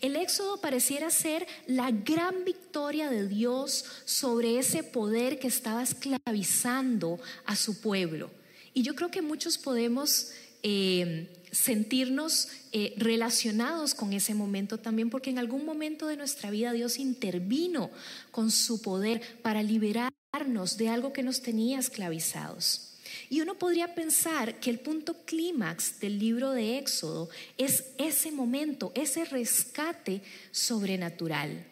El 0.00 0.14
éxodo 0.14 0.60
pareciera 0.60 1.10
ser 1.10 1.44
la 1.66 1.90
gran 1.90 2.44
victoria 2.44 3.10
de 3.10 3.26
Dios 3.26 3.84
sobre 4.04 4.60
ese 4.60 4.84
poder 4.84 5.40
que 5.40 5.48
estaba 5.48 5.82
esclavizando 5.82 7.18
a 7.46 7.56
su 7.56 7.80
pueblo. 7.80 8.30
Y 8.74 8.84
yo 8.84 8.94
creo 8.94 9.10
que 9.10 9.22
muchos 9.22 9.58
podemos 9.58 10.30
eh, 10.62 11.41
sentirnos 11.52 12.48
eh, 12.72 12.94
relacionados 12.96 13.94
con 13.94 14.14
ese 14.14 14.34
momento 14.34 14.78
también, 14.78 15.10
porque 15.10 15.30
en 15.30 15.38
algún 15.38 15.66
momento 15.66 16.06
de 16.06 16.16
nuestra 16.16 16.50
vida 16.50 16.72
Dios 16.72 16.98
intervino 16.98 17.90
con 18.30 18.50
su 18.50 18.80
poder 18.80 19.20
para 19.42 19.62
liberarnos 19.62 20.78
de 20.78 20.88
algo 20.88 21.12
que 21.12 21.22
nos 21.22 21.42
tenía 21.42 21.78
esclavizados. 21.78 22.88
Y 23.28 23.42
uno 23.42 23.58
podría 23.58 23.94
pensar 23.94 24.58
que 24.60 24.70
el 24.70 24.80
punto 24.80 25.24
clímax 25.26 26.00
del 26.00 26.18
libro 26.18 26.52
de 26.52 26.78
Éxodo 26.78 27.28
es 27.58 27.84
ese 27.98 28.32
momento, 28.32 28.90
ese 28.94 29.26
rescate 29.26 30.22
sobrenatural. 30.50 31.66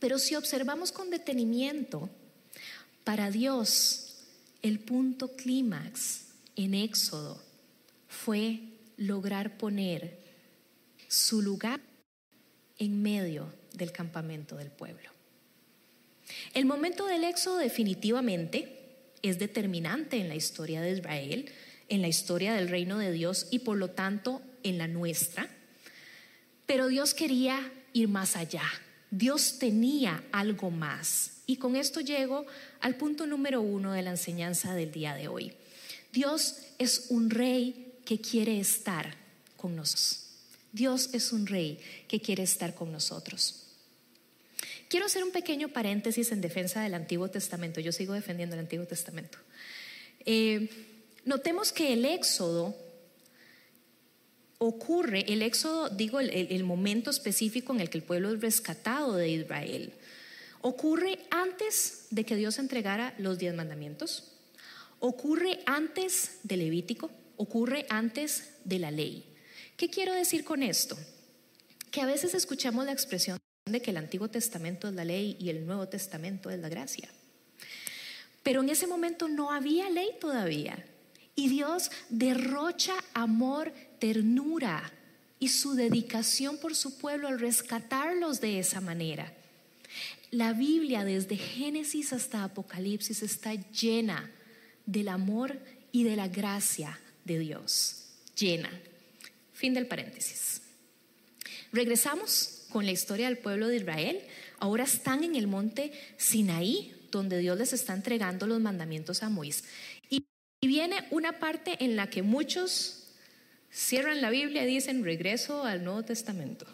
Pero 0.00 0.18
si 0.18 0.34
observamos 0.34 0.90
con 0.90 1.10
detenimiento, 1.10 2.10
para 3.04 3.30
Dios 3.30 4.16
el 4.62 4.80
punto 4.80 5.36
clímax 5.36 6.22
en 6.56 6.74
Éxodo 6.74 7.40
fue 8.08 8.60
lograr 9.00 9.56
poner 9.56 10.18
su 11.08 11.40
lugar 11.40 11.80
en 12.78 13.02
medio 13.02 13.52
del 13.72 13.92
campamento 13.92 14.56
del 14.56 14.70
pueblo. 14.70 15.10
El 16.52 16.66
momento 16.66 17.06
del 17.06 17.24
éxodo 17.24 17.56
definitivamente 17.56 19.14
es 19.22 19.38
determinante 19.38 20.18
en 20.18 20.28
la 20.28 20.34
historia 20.34 20.82
de 20.82 20.92
Israel, 20.92 21.50
en 21.88 22.02
la 22.02 22.08
historia 22.08 22.52
del 22.52 22.68
reino 22.68 22.98
de 22.98 23.10
Dios 23.10 23.48
y 23.50 23.60
por 23.60 23.78
lo 23.78 23.88
tanto 23.88 24.42
en 24.62 24.76
la 24.76 24.86
nuestra. 24.86 25.48
Pero 26.66 26.88
Dios 26.88 27.14
quería 27.14 27.72
ir 27.94 28.08
más 28.08 28.36
allá. 28.36 28.64
Dios 29.10 29.58
tenía 29.58 30.22
algo 30.30 30.70
más. 30.70 31.38
Y 31.46 31.56
con 31.56 31.74
esto 31.74 32.00
llego 32.02 32.44
al 32.80 32.96
punto 32.96 33.26
número 33.26 33.62
uno 33.62 33.92
de 33.92 34.02
la 34.02 34.10
enseñanza 34.10 34.74
del 34.74 34.92
día 34.92 35.14
de 35.14 35.26
hoy. 35.26 35.54
Dios 36.12 36.58
es 36.78 37.06
un 37.08 37.30
rey 37.30 37.89
que 38.10 38.20
quiere 38.20 38.58
estar 38.58 39.14
con 39.56 39.76
nosotros. 39.76 40.30
Dios 40.72 41.10
es 41.12 41.30
un 41.30 41.46
rey 41.46 41.78
que 42.08 42.20
quiere 42.20 42.42
estar 42.42 42.74
con 42.74 42.90
nosotros. 42.90 43.66
Quiero 44.88 45.06
hacer 45.06 45.22
un 45.22 45.30
pequeño 45.30 45.68
paréntesis 45.68 46.32
en 46.32 46.40
defensa 46.40 46.82
del 46.82 46.94
Antiguo 46.94 47.28
Testamento. 47.28 47.78
Yo 47.78 47.92
sigo 47.92 48.12
defendiendo 48.12 48.56
el 48.56 48.62
Antiguo 48.62 48.84
Testamento. 48.84 49.38
Eh, 50.26 50.68
notemos 51.24 51.70
que 51.70 51.92
el 51.92 52.04
éxodo 52.04 52.74
ocurre, 54.58 55.32
el 55.32 55.42
éxodo, 55.42 55.88
digo, 55.88 56.18
el 56.18 56.64
momento 56.64 57.10
específico 57.10 57.72
en 57.74 57.80
el 57.80 57.90
que 57.90 57.98
el 57.98 58.04
pueblo 58.04 58.32
es 58.32 58.40
rescatado 58.40 59.14
de 59.14 59.28
Israel, 59.28 59.92
ocurre 60.62 61.20
antes 61.30 62.08
de 62.10 62.24
que 62.24 62.34
Dios 62.34 62.58
entregara 62.58 63.14
los 63.18 63.38
diez 63.38 63.54
mandamientos, 63.54 64.32
ocurre 64.98 65.60
antes 65.64 66.40
de 66.42 66.56
Levítico, 66.56 67.08
ocurre 67.40 67.86
antes 67.88 68.50
de 68.64 68.78
la 68.78 68.90
ley. 68.90 69.24
¿Qué 69.78 69.88
quiero 69.88 70.12
decir 70.12 70.44
con 70.44 70.62
esto? 70.62 70.94
Que 71.90 72.02
a 72.02 72.06
veces 72.06 72.34
escuchamos 72.34 72.84
la 72.84 72.92
expresión 72.92 73.38
de 73.64 73.80
que 73.80 73.92
el 73.92 73.96
Antiguo 73.96 74.28
Testamento 74.28 74.88
es 74.88 74.94
la 74.94 75.06
ley 75.06 75.38
y 75.40 75.48
el 75.48 75.64
Nuevo 75.64 75.88
Testamento 75.88 76.50
es 76.50 76.58
la 76.58 76.68
gracia. 76.68 77.08
Pero 78.42 78.60
en 78.60 78.68
ese 78.68 78.86
momento 78.86 79.26
no 79.26 79.52
había 79.52 79.88
ley 79.88 80.10
todavía. 80.20 80.84
Y 81.34 81.48
Dios 81.48 81.90
derrocha 82.10 82.92
amor, 83.14 83.72
ternura 83.98 84.92
y 85.38 85.48
su 85.48 85.72
dedicación 85.72 86.58
por 86.58 86.76
su 86.76 86.98
pueblo 86.98 87.26
al 87.26 87.40
rescatarlos 87.40 88.42
de 88.42 88.58
esa 88.58 88.82
manera. 88.82 89.32
La 90.30 90.52
Biblia 90.52 91.04
desde 91.04 91.38
Génesis 91.38 92.12
hasta 92.12 92.44
Apocalipsis 92.44 93.22
está 93.22 93.54
llena 93.54 94.30
del 94.84 95.08
amor 95.08 95.58
y 95.90 96.04
de 96.04 96.16
la 96.16 96.28
gracia 96.28 97.00
de 97.24 97.38
Dios, 97.38 98.06
llena. 98.36 98.70
Fin 99.52 99.74
del 99.74 99.86
paréntesis. 99.86 100.62
Regresamos 101.72 102.66
con 102.70 102.86
la 102.86 102.92
historia 102.92 103.26
del 103.26 103.38
pueblo 103.38 103.68
de 103.68 103.76
Israel. 103.76 104.20
Ahora 104.58 104.84
están 104.84 105.24
en 105.24 105.36
el 105.36 105.46
monte 105.46 105.92
Sinaí, 106.16 106.94
donde 107.10 107.38
Dios 107.38 107.58
les 107.58 107.72
está 107.72 107.92
entregando 107.92 108.46
los 108.46 108.60
mandamientos 108.60 109.22
a 109.22 109.28
Moisés. 109.28 109.64
Y 110.08 110.24
viene 110.66 111.06
una 111.10 111.38
parte 111.38 111.82
en 111.82 111.96
la 111.96 112.10
que 112.10 112.22
muchos 112.22 113.00
cierran 113.70 114.20
la 114.20 114.30
Biblia 114.30 114.64
y 114.64 114.66
dicen 114.66 115.04
regreso 115.04 115.64
al 115.64 115.84
Nuevo 115.84 116.02
Testamento. 116.02 116.66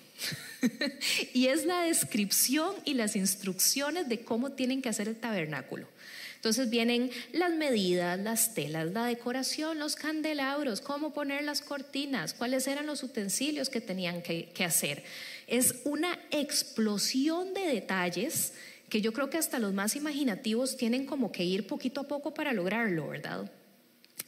y 1.34 1.46
es 1.48 1.66
la 1.66 1.82
descripción 1.82 2.74
y 2.84 2.94
las 2.94 3.16
instrucciones 3.16 4.08
de 4.08 4.20
cómo 4.20 4.52
tienen 4.52 4.82
que 4.82 4.88
hacer 4.88 5.08
el 5.08 5.16
tabernáculo. 5.16 5.88
Entonces 6.46 6.70
vienen 6.70 7.10
las 7.32 7.50
medidas, 7.50 8.16
las 8.20 8.54
telas, 8.54 8.92
la 8.92 9.06
decoración, 9.06 9.80
los 9.80 9.96
candelabros, 9.96 10.80
cómo 10.80 11.12
poner 11.12 11.42
las 11.42 11.60
cortinas, 11.60 12.34
cuáles 12.34 12.68
eran 12.68 12.86
los 12.86 13.02
utensilios 13.02 13.68
que 13.68 13.80
tenían 13.80 14.22
que, 14.22 14.64
hacer. 14.64 15.02
Es 15.48 15.80
una 15.84 16.16
explosión 16.30 17.52
de 17.52 17.62
detalles 17.62 18.52
que 18.88 19.00
yo 19.00 19.12
creo 19.12 19.28
que 19.28 19.38
hasta 19.38 19.58
los 19.58 19.74
más 19.74 19.96
imaginativos 19.96 20.76
tienen 20.76 21.04
como 21.04 21.32
que 21.32 21.42
ir 21.42 21.66
poquito 21.66 22.02
a 22.02 22.06
poco 22.06 22.32
para 22.32 22.52
lograrlo, 22.52 23.08
¿verdad? 23.08 23.50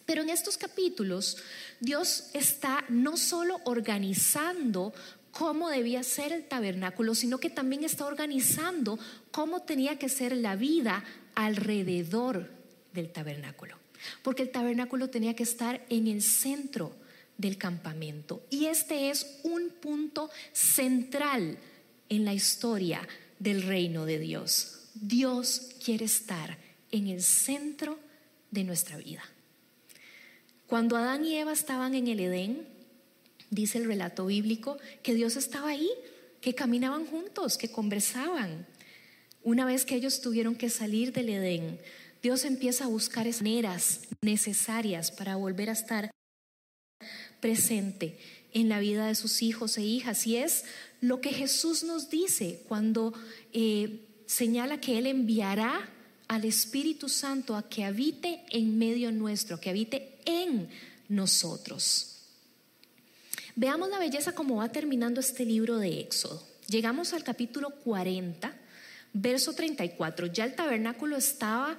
Pero 0.05 0.23
en 0.23 0.31
estos 0.31 0.59
capítulos 0.59 1.37
Dios 1.79 2.31
está 2.35 2.85
no 2.89 3.17
solo 3.17 3.61
organizando 3.63 4.93
cómo 5.31 5.71
debía 5.71 6.03
ser 6.03 6.33
el 6.33 6.49
tabernáculo, 6.49 7.15
sino 7.15 7.39
que 7.39 7.49
también 7.49 7.85
está 7.85 8.07
organizando 8.07 8.99
cómo 9.31 9.63
tenía 9.63 9.97
que 10.01 10.09
ser 10.09 10.37
la 10.37 10.57
vida 10.57 11.05
alrededor 11.39 12.51
del 12.93 13.11
tabernáculo, 13.11 13.77
porque 14.23 14.43
el 14.43 14.51
tabernáculo 14.51 15.09
tenía 15.09 15.35
que 15.35 15.43
estar 15.43 15.85
en 15.89 16.09
el 16.09 16.23
centro 16.23 16.95
del 17.37 17.57
campamento. 17.57 18.43
Y 18.51 18.67
este 18.67 19.11
es 19.11 19.41
un 19.45 19.71
punto 19.71 20.31
central 20.53 21.59
en 22.09 22.25
la 22.25 22.35
historia 22.35 23.07
del 23.39 23.63
reino 23.63 24.05
de 24.05 24.19
Dios. 24.19 24.89
Dios 24.95 25.75
quiere 25.85 26.07
estar 26.07 26.59
en 26.91 27.07
el 27.07 27.23
centro 27.23 27.99
de 28.51 28.65
nuestra 28.65 28.97
vida. 28.97 29.23
Cuando 30.67 30.97
Adán 30.97 31.25
y 31.25 31.37
Eva 31.37 31.53
estaban 31.53 31.95
en 31.95 32.09
el 32.09 32.21
Edén, 32.21 32.67
Dice 33.51 33.79
el 33.79 33.87
relato 33.87 34.27
bíblico 34.27 34.79
que 35.03 35.15
Dios 35.15 35.37
estaba 35.37 35.71
ahí, 35.71 35.91
que 36.41 36.55
caminaban 36.55 37.07
juntos, 37.07 37.57
que 37.57 37.71
conversaban. 37.71 38.67
Una 39.49 39.65
vez 39.65 39.87
que 39.87 39.95
ellos 39.95 40.21
tuvieron 40.21 40.57
que 40.57 40.69
salir 40.69 41.15
del 41.15 41.31
Edén, 41.31 41.81
Dios 42.23 42.45
empieza 42.45 42.85
a 42.85 42.89
buscar 42.89 43.27
maneras 43.41 44.01
necesarias 44.21 45.11
para 45.11 45.37
volver 45.37 45.71
a 45.71 45.73
estar 45.73 46.11
presente 47.41 48.19
en 48.53 48.69
la 48.69 48.79
vida 48.79 49.07
de 49.07 49.15
sus 49.15 49.41
hijos 49.41 49.79
e 49.79 49.83
hijas. 49.85 50.27
Y 50.27 50.37
es 50.37 50.67
lo 51.01 51.23
que 51.23 51.33
Jesús 51.33 51.83
nos 51.83 52.11
dice 52.11 52.63
cuando 52.69 53.15
eh, 53.55 54.05
señala 54.27 54.83
que 54.83 54.99
Él 54.99 55.07
enviará 55.07 55.89
al 56.29 56.45
Espíritu 56.45 57.09
Santo 57.09 57.57
a 57.57 57.71
que 57.71 57.85
habite 57.85 58.45
en 58.51 58.77
medio 58.77 59.11
nuestro, 59.13 59.59
que 59.59 59.71
habite 59.71 60.19
en 60.27 60.69
nosotros. 61.09 62.19
Veamos 63.57 63.89
la 63.89 63.99
belleza 63.99 64.33
como 64.33 64.57
va 64.57 64.69
terminando 64.69 65.21
este 65.21 65.47
libro 65.47 65.79
de 65.79 66.01
Éxodo. 66.01 66.47
Llegamos 66.67 67.15
al 67.15 67.25
capítulo 67.25 67.71
40, 67.71 68.55
verso 69.13 69.53
34. 69.53 70.27
Ya 70.27 70.45
el 70.45 70.55
tabernáculo 70.55 71.17
estaba 71.17 71.79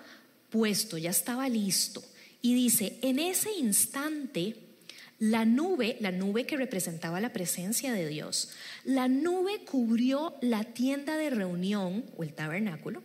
puesto, 0.49 0.97
ya 0.97 1.09
estaba 1.09 1.47
listo. 1.49 2.03
Y 2.41 2.53
dice, 2.53 2.97
en 3.01 3.19
ese 3.19 3.51
instante, 3.53 4.55
la 5.19 5.43
nube, 5.43 5.97
la 5.99 6.11
nube 6.11 6.45
que 6.45 6.57
representaba 6.57 7.19
la 7.19 7.33
presencia 7.33 7.91
de 7.91 8.07
Dios, 8.07 8.51
la 8.85 9.07
nube 9.07 9.65
cubrió 9.65 10.35
la 10.41 10.63
tienda 10.63 11.17
de 11.17 11.29
reunión 11.29 12.05
o 12.17 12.23
el 12.23 12.33
tabernáculo 12.33 13.03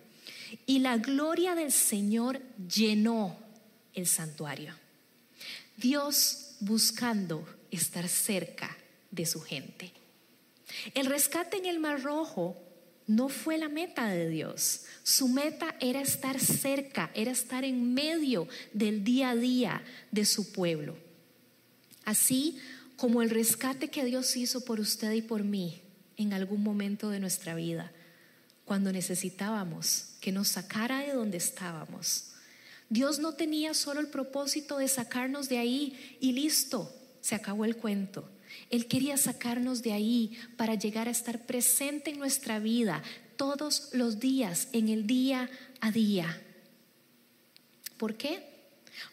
y 0.67 0.79
la 0.79 0.97
gloria 0.99 1.55
del 1.55 1.73
Señor 1.73 2.41
llenó 2.69 3.37
el 3.95 4.07
santuario. 4.07 4.75
Dios 5.77 6.57
buscando 6.61 7.47
estar 7.71 8.09
cerca 8.09 8.77
de 9.11 9.27
su 9.27 9.41
gente. 9.41 9.93
El 10.95 11.07
rescate 11.07 11.57
en 11.57 11.67
el 11.67 11.81
Mar 11.81 12.03
Rojo 12.03 12.57
no 13.07 13.29
fue 13.29 13.59
la 13.59 13.69
meta 13.69 14.09
de 14.09 14.29
Dios. 14.29 14.83
Su 15.03 15.29
meta 15.29 15.75
era 15.81 16.01
estar 16.01 16.41
cerca, 16.41 17.11
era 17.15 17.31
estar 17.31 17.65
en 17.65 17.95
medio 17.95 18.49
del 18.73 19.05
día 19.05 19.31
a 19.31 19.37
día 19.37 19.83
de 20.11 20.25
su 20.25 20.53
pueblo. 20.53 20.97
Así 22.05 22.59
como 22.97 23.23
el 23.23 23.31
rescate 23.31 23.89
que 23.89 24.05
Dios 24.05 24.37
hizo 24.37 24.65
por 24.65 24.81
usted 24.81 25.13
y 25.13 25.23
por 25.23 25.45
mí 25.45 25.83
en 26.17 26.33
algún 26.33 26.63
momento 26.63 27.11
de 27.11 27.21
nuestra 27.21 27.55
vida, 27.55 27.93
cuando 28.65 28.93
necesitábamos 28.93 30.15
que 30.21 30.33
nos 30.33 30.49
sacara 30.49 31.01
de 31.01 31.13
donde 31.13 31.37
estábamos. 31.37 32.31
Dios 32.89 33.19
no 33.19 33.33
tenía 33.33 33.75
solo 33.75 34.01
el 34.01 34.09
propósito 34.09 34.79
de 34.79 34.89
sacarnos 34.89 35.49
de 35.49 35.59
ahí 35.59 36.17
y 36.21 36.33
listo, 36.33 36.95
se 37.21 37.35
acabó 37.35 37.65
el 37.65 37.77
cuento. 37.77 38.31
Él 38.71 38.87
quería 38.87 39.17
sacarnos 39.17 39.83
de 39.83 39.93
ahí 39.93 40.39
para 40.57 40.75
llegar 40.75 41.09
a 41.09 41.11
estar 41.11 41.47
presente 41.47 42.11
en 42.11 42.19
nuestra 42.19 42.59
vida 42.59 43.03
todos 43.37 43.91
los 43.93 44.21
días, 44.21 44.69
en 44.73 44.89
el 44.89 45.07
día 45.07 45.51
a 45.81 45.91
día. 45.91 46.41
¿Por 47.97 48.17
qué? 48.17 48.43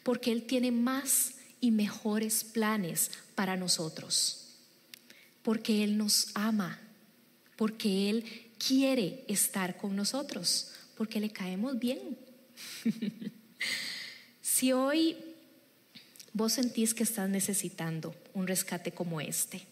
Porque 0.03 0.31
Él 0.31 0.43
tiene 0.43 0.72
más 0.72 1.34
y 1.60 1.72
mejores 1.72 2.43
planes 2.43 3.12
para 3.36 3.58
nosotros. 3.58 4.58
Porque 5.43 5.84
Él 5.84 5.98
nos 5.98 6.29
ama, 6.34 6.79
porque 7.55 8.10
Él 8.10 8.25
quiere 8.58 9.25
estar 9.27 9.77
con 9.77 9.96
nosotros, 9.96 10.72
porque 10.98 11.20
le 11.20 11.31
caemos 11.31 11.79
bien. 11.79 12.17
si 14.41 14.72
hoy 14.72 15.17
vos 16.33 16.53
sentís 16.53 16.93
que 16.93 17.03
estás 17.03 17.29
necesitando 17.29 18.15
un 18.33 18.47
rescate 18.47 18.91
como 18.91 19.21
este. 19.21 19.65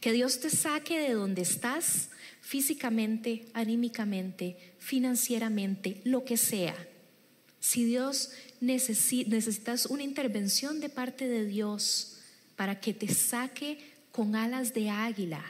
Que 0.00 0.12
Dios 0.12 0.40
te 0.40 0.50
saque 0.50 0.98
de 0.98 1.12
donde 1.12 1.42
estás 1.42 2.10
físicamente, 2.40 3.46
anímicamente, 3.52 4.56
financieramente, 4.78 6.00
lo 6.04 6.24
que 6.24 6.36
sea. 6.36 6.74
Si 7.60 7.84
Dios 7.84 8.30
necesitas 8.60 9.86
una 9.86 10.02
intervención 10.02 10.80
de 10.80 10.88
parte 10.88 11.28
de 11.28 11.44
Dios 11.44 12.18
para 12.56 12.80
que 12.80 12.94
te 12.94 13.12
saque 13.12 13.78
con 14.12 14.34
alas 14.34 14.74
de 14.74 14.90
águila 14.90 15.44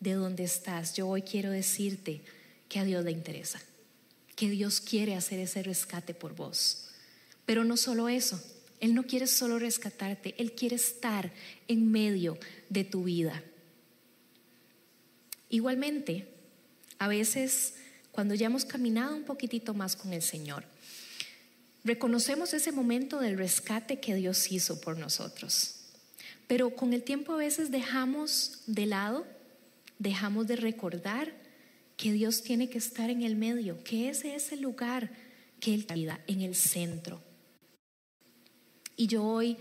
de 0.00 0.12
donde 0.12 0.44
estás, 0.44 0.94
yo 0.94 1.08
hoy 1.08 1.22
quiero 1.22 1.50
decirte 1.50 2.22
que 2.68 2.78
a 2.78 2.84
Dios 2.84 3.04
le 3.04 3.10
interesa, 3.10 3.60
que 4.36 4.48
Dios 4.48 4.80
quiere 4.80 5.14
hacer 5.14 5.40
ese 5.40 5.62
rescate 5.62 6.14
por 6.14 6.34
vos. 6.34 6.90
Pero 7.44 7.64
no 7.64 7.76
solo 7.76 8.08
eso, 8.08 8.40
él 8.80 8.94
no 8.94 9.04
quiere 9.04 9.26
solo 9.26 9.58
rescatarte, 9.58 10.34
Él 10.38 10.52
quiere 10.52 10.76
estar 10.76 11.32
en 11.66 11.90
medio 11.90 12.38
de 12.68 12.84
tu 12.84 13.04
vida. 13.04 13.42
Igualmente, 15.50 16.28
a 16.98 17.08
veces 17.08 17.74
cuando 18.12 18.34
ya 18.34 18.46
hemos 18.46 18.64
caminado 18.64 19.16
un 19.16 19.24
poquitito 19.24 19.74
más 19.74 19.96
con 19.96 20.12
el 20.12 20.22
Señor, 20.22 20.64
reconocemos 21.84 22.52
ese 22.52 22.72
momento 22.72 23.20
del 23.20 23.38
rescate 23.38 24.00
que 24.00 24.14
Dios 24.14 24.50
hizo 24.52 24.80
por 24.80 24.98
nosotros. 24.98 25.76
Pero 26.46 26.74
con 26.74 26.92
el 26.92 27.02
tiempo 27.02 27.32
a 27.32 27.38
veces 27.38 27.70
dejamos 27.70 28.60
de 28.66 28.86
lado, 28.86 29.26
dejamos 29.98 30.46
de 30.46 30.56
recordar 30.56 31.32
que 31.96 32.12
Dios 32.12 32.42
tiene 32.42 32.70
que 32.70 32.78
estar 32.78 33.10
en 33.10 33.22
el 33.22 33.36
medio, 33.36 33.82
que 33.82 34.08
ese 34.08 34.34
es 34.34 34.52
el 34.52 34.60
lugar 34.60 35.10
que 35.60 35.74
Él 35.74 35.86
vida, 35.92 36.20
en 36.26 36.42
el 36.42 36.54
centro. 36.54 37.27
Y 38.98 39.06
yo 39.06 39.24
hoy 39.24 39.56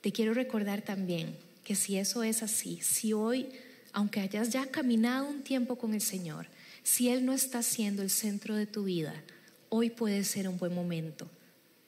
te 0.00 0.10
quiero 0.10 0.34
recordar 0.34 0.82
también 0.82 1.36
que 1.62 1.76
si 1.76 1.96
eso 1.96 2.24
es 2.24 2.42
así, 2.42 2.80
si 2.82 3.12
hoy, 3.12 3.48
aunque 3.92 4.18
hayas 4.18 4.50
ya 4.50 4.66
caminado 4.66 5.28
un 5.28 5.44
tiempo 5.44 5.76
con 5.76 5.94
el 5.94 6.00
Señor, 6.00 6.48
si 6.82 7.08
Él 7.08 7.24
no 7.24 7.32
está 7.32 7.62
siendo 7.62 8.02
el 8.02 8.10
centro 8.10 8.56
de 8.56 8.66
tu 8.66 8.82
vida, 8.82 9.14
hoy 9.68 9.88
puede 9.88 10.24
ser 10.24 10.48
un 10.48 10.58
buen 10.58 10.74
momento 10.74 11.30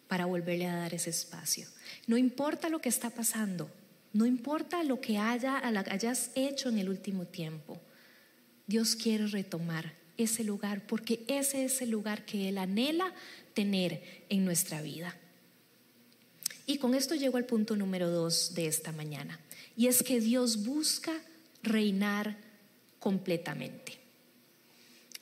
para 0.06 0.26
volverle 0.26 0.66
a 0.66 0.76
dar 0.76 0.94
ese 0.94 1.10
espacio. 1.10 1.66
No 2.06 2.16
importa 2.16 2.68
lo 2.68 2.80
que 2.80 2.90
está 2.90 3.10
pasando, 3.10 3.68
no 4.12 4.24
importa 4.24 4.84
lo 4.84 5.00
que 5.00 5.18
haya, 5.18 5.58
hayas 5.58 6.30
hecho 6.36 6.68
en 6.68 6.78
el 6.78 6.88
último 6.88 7.24
tiempo, 7.24 7.80
Dios 8.68 8.94
quiere 8.94 9.26
retomar 9.26 9.94
ese 10.16 10.44
lugar 10.44 10.86
porque 10.86 11.24
ese 11.26 11.64
es 11.64 11.82
el 11.82 11.90
lugar 11.90 12.24
que 12.24 12.48
Él 12.48 12.58
anhela 12.58 13.12
tener 13.52 14.24
en 14.28 14.44
nuestra 14.44 14.80
vida. 14.80 15.18
Y 16.66 16.78
con 16.78 16.94
esto 16.94 17.14
llego 17.14 17.36
al 17.36 17.44
punto 17.44 17.76
número 17.76 18.10
dos 18.10 18.54
de 18.54 18.66
esta 18.66 18.92
mañana, 18.92 19.38
y 19.76 19.88
es 19.88 20.02
que 20.02 20.20
Dios 20.20 20.64
busca 20.64 21.12
reinar 21.62 22.36
completamente. 22.98 23.98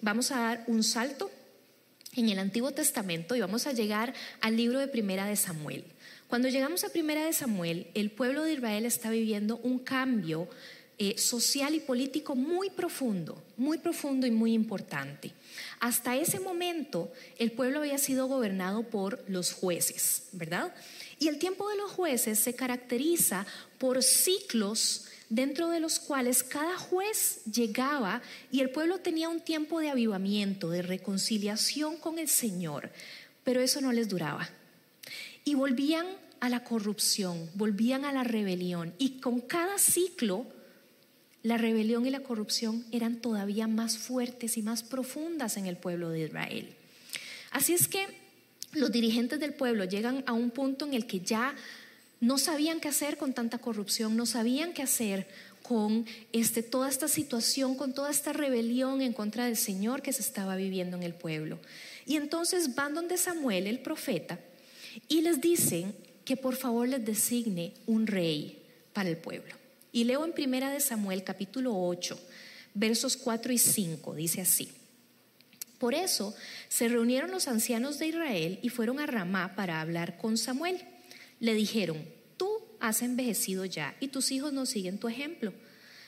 Vamos 0.01 0.31
a 0.31 0.41
dar 0.41 0.65
un 0.67 0.83
salto 0.83 1.31
en 2.15 2.29
el 2.29 2.39
Antiguo 2.39 2.73
Testamento 2.73 3.35
y 3.35 3.41
vamos 3.41 3.67
a 3.67 3.73
llegar 3.73 4.15
al 4.41 4.57
libro 4.57 4.79
de 4.79 4.89
Primera 4.89 5.27
de 5.27 5.37
Samuel. 5.37 5.85
Cuando 6.29 6.49
llegamos 6.49 6.85
a 6.85 6.91
Primera 6.91 7.25
de 7.25 7.33
Samuel, 7.33 7.89
el 7.95 8.11
pueblo 8.11 8.43
de 8.43 8.55
Israel 8.55 8.87
está 8.87 9.11
viviendo 9.11 9.59
un 9.59 9.79
cambio 9.79 10.49
eh, 10.99 11.19
social 11.19 11.75
y 11.75 11.81
político 11.81 12.37
muy 12.37 12.71
profundo, 12.71 13.43
muy 13.57 13.79
profundo 13.79 14.27
y 14.27 14.31
muy 14.31 14.53
importante. 14.53 15.33
Hasta 15.81 16.17
ese 16.17 16.39
momento 16.39 17.13
el 17.39 17.53
pueblo 17.53 17.81
había 17.81 17.99
sido 17.99 18.29
gobernado 18.29 18.85
por 18.85 19.25
los 19.29 19.53
jueces, 19.53 20.29
¿verdad? 20.33 20.73
Y 21.19 21.29
el 21.29 21.39
tiempo 21.39 21.69
de 21.69 21.77
los 21.77 21.91
jueces 21.91 22.39
se 22.39 22.55
caracteriza 22.55 23.47
por 23.79 24.03
ciclos 24.03 25.07
dentro 25.29 25.71
de 25.71 25.81
los 25.81 25.99
cuales 25.99 26.43
cada 26.43 26.77
juez 26.77 27.41
llegaba 27.51 28.21
y 28.51 28.61
el 28.61 28.69
pueblo 28.69 28.99
tenía 28.99 29.31
un 29.31 29.41
tiempo 29.41 29.81
de 29.81 29.89
avivamiento, 29.89 30.69
de 30.69 30.83
reconciliación 30.83 31.97
con 31.97 32.19
el 32.19 32.29
Señor, 32.29 32.91
pero 33.43 33.63
eso 33.63 33.81
no 33.81 33.93
les 33.93 34.11
duraba. 34.11 34.51
Y 35.45 35.55
volvían 35.55 36.07
a 36.41 36.51
la 36.51 36.65
corrupción, 36.65 37.49
volvían 37.55 38.05
a 38.05 38.13
la 38.13 38.25
rebelión 38.25 38.93
y 38.99 39.21
con 39.21 39.41
cada 39.41 39.79
ciclo 39.79 40.47
la 41.43 41.57
rebelión 41.57 42.05
y 42.05 42.11
la 42.11 42.21
corrupción 42.21 42.85
eran 42.93 43.17
todavía 43.17 43.67
más 43.67 43.97
fuertes 43.97 44.59
y 44.59 44.63
más 44.63 44.83
profundas 44.83 45.57
en 45.57 45.67
el 45.67 45.77
pueblo 45.77 46.11
de 46.11 46.25
Israel. 46.25 46.75
Así 47.51 47.73
es 47.73 47.89
que 47.89 48.07
los 48.73 48.91
dirigentes 48.91 49.39
del 49.41 49.55
pueblo 49.55 49.85
llegan 49.85 50.25
a 50.27 50.33
un 50.33 50.51
punto 50.51 50.87
en 50.87 50.95
el 50.95 51.07
que 51.07 51.21
ya 51.21 51.55
no 52.21 52.39
sabían 52.39 52.81
qué 52.81 52.89
hacer 52.89 53.19
con 53.19 53.35
tanta 53.35 53.59
corrupción, 53.59 54.17
no 54.17 54.27
sabían 54.27 54.73
qué 54.73 54.83
hacer 54.83 55.27
con 55.63 56.07
este, 56.33 56.63
toda 56.63 56.89
esta 56.89 57.09
situación, 57.09 57.75
con 57.77 57.95
toda 57.95 58.11
esta 58.11 58.33
rebelión 58.33 59.03
en 59.03 59.13
contra 59.13 59.47
del 59.47 59.57
Señor 59.57 60.03
que 60.03 60.13
se 60.13 60.23
estaba 60.23 60.57
viviendo 60.57 60.97
en 60.97 61.03
el 61.03 61.15
pueblo. 61.15 61.59
Y 62.07 62.17
entonces 62.17 62.75
van 62.75 62.95
donde 62.95 63.17
Samuel, 63.17 63.67
el 63.67 63.81
profeta, 63.81 64.39
y 65.09 65.23
les 65.23 65.41
dicen 65.41 65.95
que 66.25 66.37
por 66.37 66.57
favor 66.57 66.89
les 66.89 67.05
designe 67.05 67.75
un 67.87 68.07
rey 68.07 68.63
para 68.93 69.09
el 69.09 69.17
pueblo. 69.17 69.55
Y 69.93 70.05
leo 70.05 70.25
en 70.25 70.33
primera 70.33 70.71
de 70.71 70.81
Samuel 70.81 71.25
capítulo 71.25 71.75
8, 71.77 72.19
versos 72.75 73.17
4 73.17 73.53
y 73.53 73.59
5, 73.59 74.15
dice 74.15 74.41
así. 74.41 74.71
Por 75.83 75.95
eso 75.95 76.33
se 76.69 76.87
reunieron 76.87 77.33
los 77.33 77.49
ancianos 77.49 77.99
de 77.99 78.07
Israel 78.07 78.61
y 78.63 78.69
fueron 78.69 79.01
a 79.01 79.07
Ramá 79.07 79.57
para 79.57 79.81
hablar 79.81 80.17
con 80.17 80.39
Samuel. 80.39 80.81
Le 81.41 81.55
dijeron, 81.55 82.07
tú 82.37 82.49
has 82.79 83.03
envejecido 83.03 83.65
ya 83.65 83.97
y 83.99 84.07
tus 84.07 84.31
hijos 84.31 84.53
no 84.53 84.65
siguen 84.65 84.99
tu 84.99 85.09
ejemplo. 85.09 85.53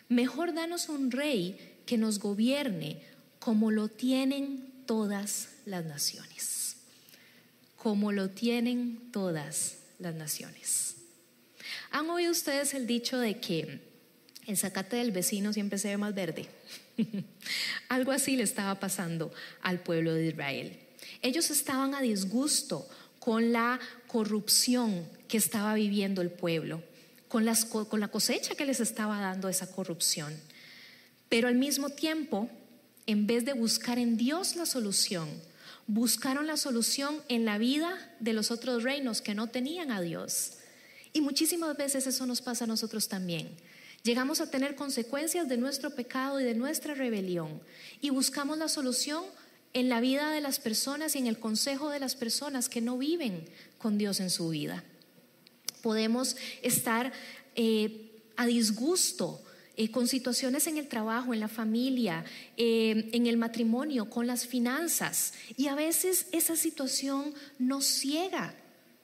Mejor 0.09 0.55
danos 0.55 0.89
un 0.89 1.11
rey 1.11 1.59
que 1.87 1.99
nos 1.99 2.21
gobierne 2.21 3.03
como 3.41 3.73
lo 3.73 3.89
tienen 3.89 4.85
todas 4.87 5.49
las 5.65 5.85
naciones. 5.85 6.77
Como 7.75 8.13
lo 8.13 8.31
tienen 8.31 9.11
todas 9.11 9.79
las 9.99 10.15
naciones. 10.15 10.99
¿Han 11.91 12.09
oído 12.11 12.31
ustedes 12.31 12.75
el 12.75 12.87
dicho 12.87 13.19
de 13.19 13.41
que 13.41 13.81
el 14.47 14.57
zacate 14.57 14.99
del 14.99 15.11
vecino 15.11 15.53
siempre 15.53 15.81
se 15.81 15.89
ve 15.89 15.97
más 15.97 16.15
verde? 16.15 16.49
Algo 17.89 18.13
así 18.13 18.37
le 18.37 18.43
estaba 18.43 18.79
pasando 18.81 19.33
al 19.63 19.81
pueblo 19.81 20.15
de 20.15 20.27
Israel. 20.27 20.79
Ellos 21.23 21.51
estaban 21.51 21.95
a 21.95 22.01
disgusto 22.01 22.89
con 23.19 23.53
la 23.53 23.81
corrupción 24.07 25.09
que 25.29 25.39
estaba 25.39 25.75
viviendo 25.75 26.21
el 26.21 26.31
pueblo, 26.31 26.83
con, 27.29 27.45
la 27.45 28.09
cosecha 28.09 28.55
que 28.55 28.67
les 28.67 28.81
estaba 28.81 29.19
dando 29.19 29.49
esa 29.49 29.71
corrupción. 29.73 30.35
Pero 31.29 31.49
al 31.49 31.55
mismo 31.55 31.89
tiempo, 31.89 32.51
en 33.07 33.27
vez 33.27 33.45
de 33.45 33.55
buscar 33.55 33.99
en 33.99 34.17
Dios 34.17 34.57
la 34.57 34.67
solución, 34.67 35.29
buscaron 35.87 36.47
la 36.47 36.57
solución 36.57 37.17
en 37.29 37.45
la 37.45 37.59
vida 37.59 38.15
de 38.21 38.35
los 38.35 38.51
otros 38.51 38.83
reinos 38.83 39.21
que 39.21 39.35
no 39.35 39.49
tenían 39.49 39.91
a 39.91 40.01
Dios. 40.01 40.59
Y 41.13 41.21
muchísimas 41.21 41.77
veces 41.77 42.07
eso 42.07 42.27
nos 42.27 42.43
pasa 42.43 42.65
a 42.65 42.69
nosotros 42.69 43.09
también. 43.09 43.57
Llegamos 44.05 44.43
a 44.43 44.51
tener 44.51 44.77
consecuencias 44.77 45.49
de 45.49 45.57
nuestro 45.57 45.95
pecado 45.95 46.39
y 46.39 46.45
de 46.45 46.55
nuestra 46.55 46.93
rebelión 46.93 47.63
y 48.03 48.11
buscamos 48.11 48.59
la 48.59 48.69
solución 48.69 49.25
en 49.73 49.89
la 49.89 50.01
vida 50.01 50.31
de 50.31 50.43
las 50.43 50.61
personas 50.61 51.17
y 51.17 51.21
en 51.21 51.27
el 51.27 51.39
consejo 51.39 51.89
de 51.89 52.01
las 52.01 52.15
personas 52.15 52.69
que 52.69 52.83
no 52.83 52.99
viven 52.99 53.47
con 53.79 53.97
Dios 53.97 54.21
en 54.21 54.29
su 54.29 54.51
vida. 54.51 54.85
Podemos 55.81 56.37
estar 56.61 57.15
eh, 57.57 58.11
a 58.37 58.45
disgusto 58.45 59.43
eh, 59.79 59.91
con 59.91 60.07
situaciones 60.07 60.67
en 60.67 60.77
el 60.77 60.87
trabajo, 60.87 61.33
en 61.33 61.41
la 61.41 61.49
familia, 61.49 62.27
eh, 62.59 63.09
en 63.13 63.27
el 63.27 63.39
matrimonio, 63.39 64.11
con 64.11 64.27
las 64.27 64.47
finanzas. 64.47 65.33
Y 65.57 65.69
a 65.69 65.75
veces 65.75 66.27
esa 66.31 66.57
situación 66.57 67.33
nos 67.59 67.87
ciega 67.87 68.55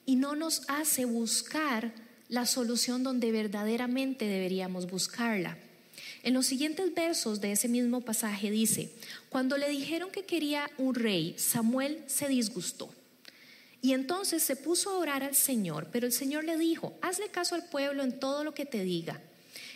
y 0.04 0.16
no 0.16 0.36
nos 0.36 0.60
hace 0.68 1.06
buscar 1.06 1.94
la 2.30 2.46
solución 2.46 3.02
donde 3.02 3.32
verdaderamente 3.32 4.26
deberíamos 4.26 4.88
buscarla. 4.88 5.58
En 6.22 6.32
los 6.34 6.46
siguientes 6.46 6.94
versos 6.94 7.40
de 7.40 7.52
ese 7.52 7.68
mismo 7.68 8.02
pasaje 8.02 8.50
dice, 8.50 8.92
cuando 9.28 9.58
le 9.58 9.68
dijeron 9.68 10.10
que 10.10 10.24
quería 10.24 10.70
un 10.78 10.94
rey, 10.94 11.34
Samuel 11.36 12.02
se 12.06 12.28
disgustó. 12.28 12.94
Y 13.82 13.94
entonces 13.94 14.42
se 14.42 14.56
puso 14.56 14.90
a 14.90 14.98
orar 14.98 15.24
al 15.24 15.34
Señor, 15.34 15.88
pero 15.90 16.06
el 16.06 16.12
Señor 16.12 16.44
le 16.44 16.56
dijo, 16.56 16.96
hazle 17.02 17.28
caso 17.28 17.54
al 17.54 17.68
pueblo 17.68 18.04
en 18.04 18.20
todo 18.20 18.44
lo 18.44 18.54
que 18.54 18.66
te 18.66 18.84
diga. 18.84 19.20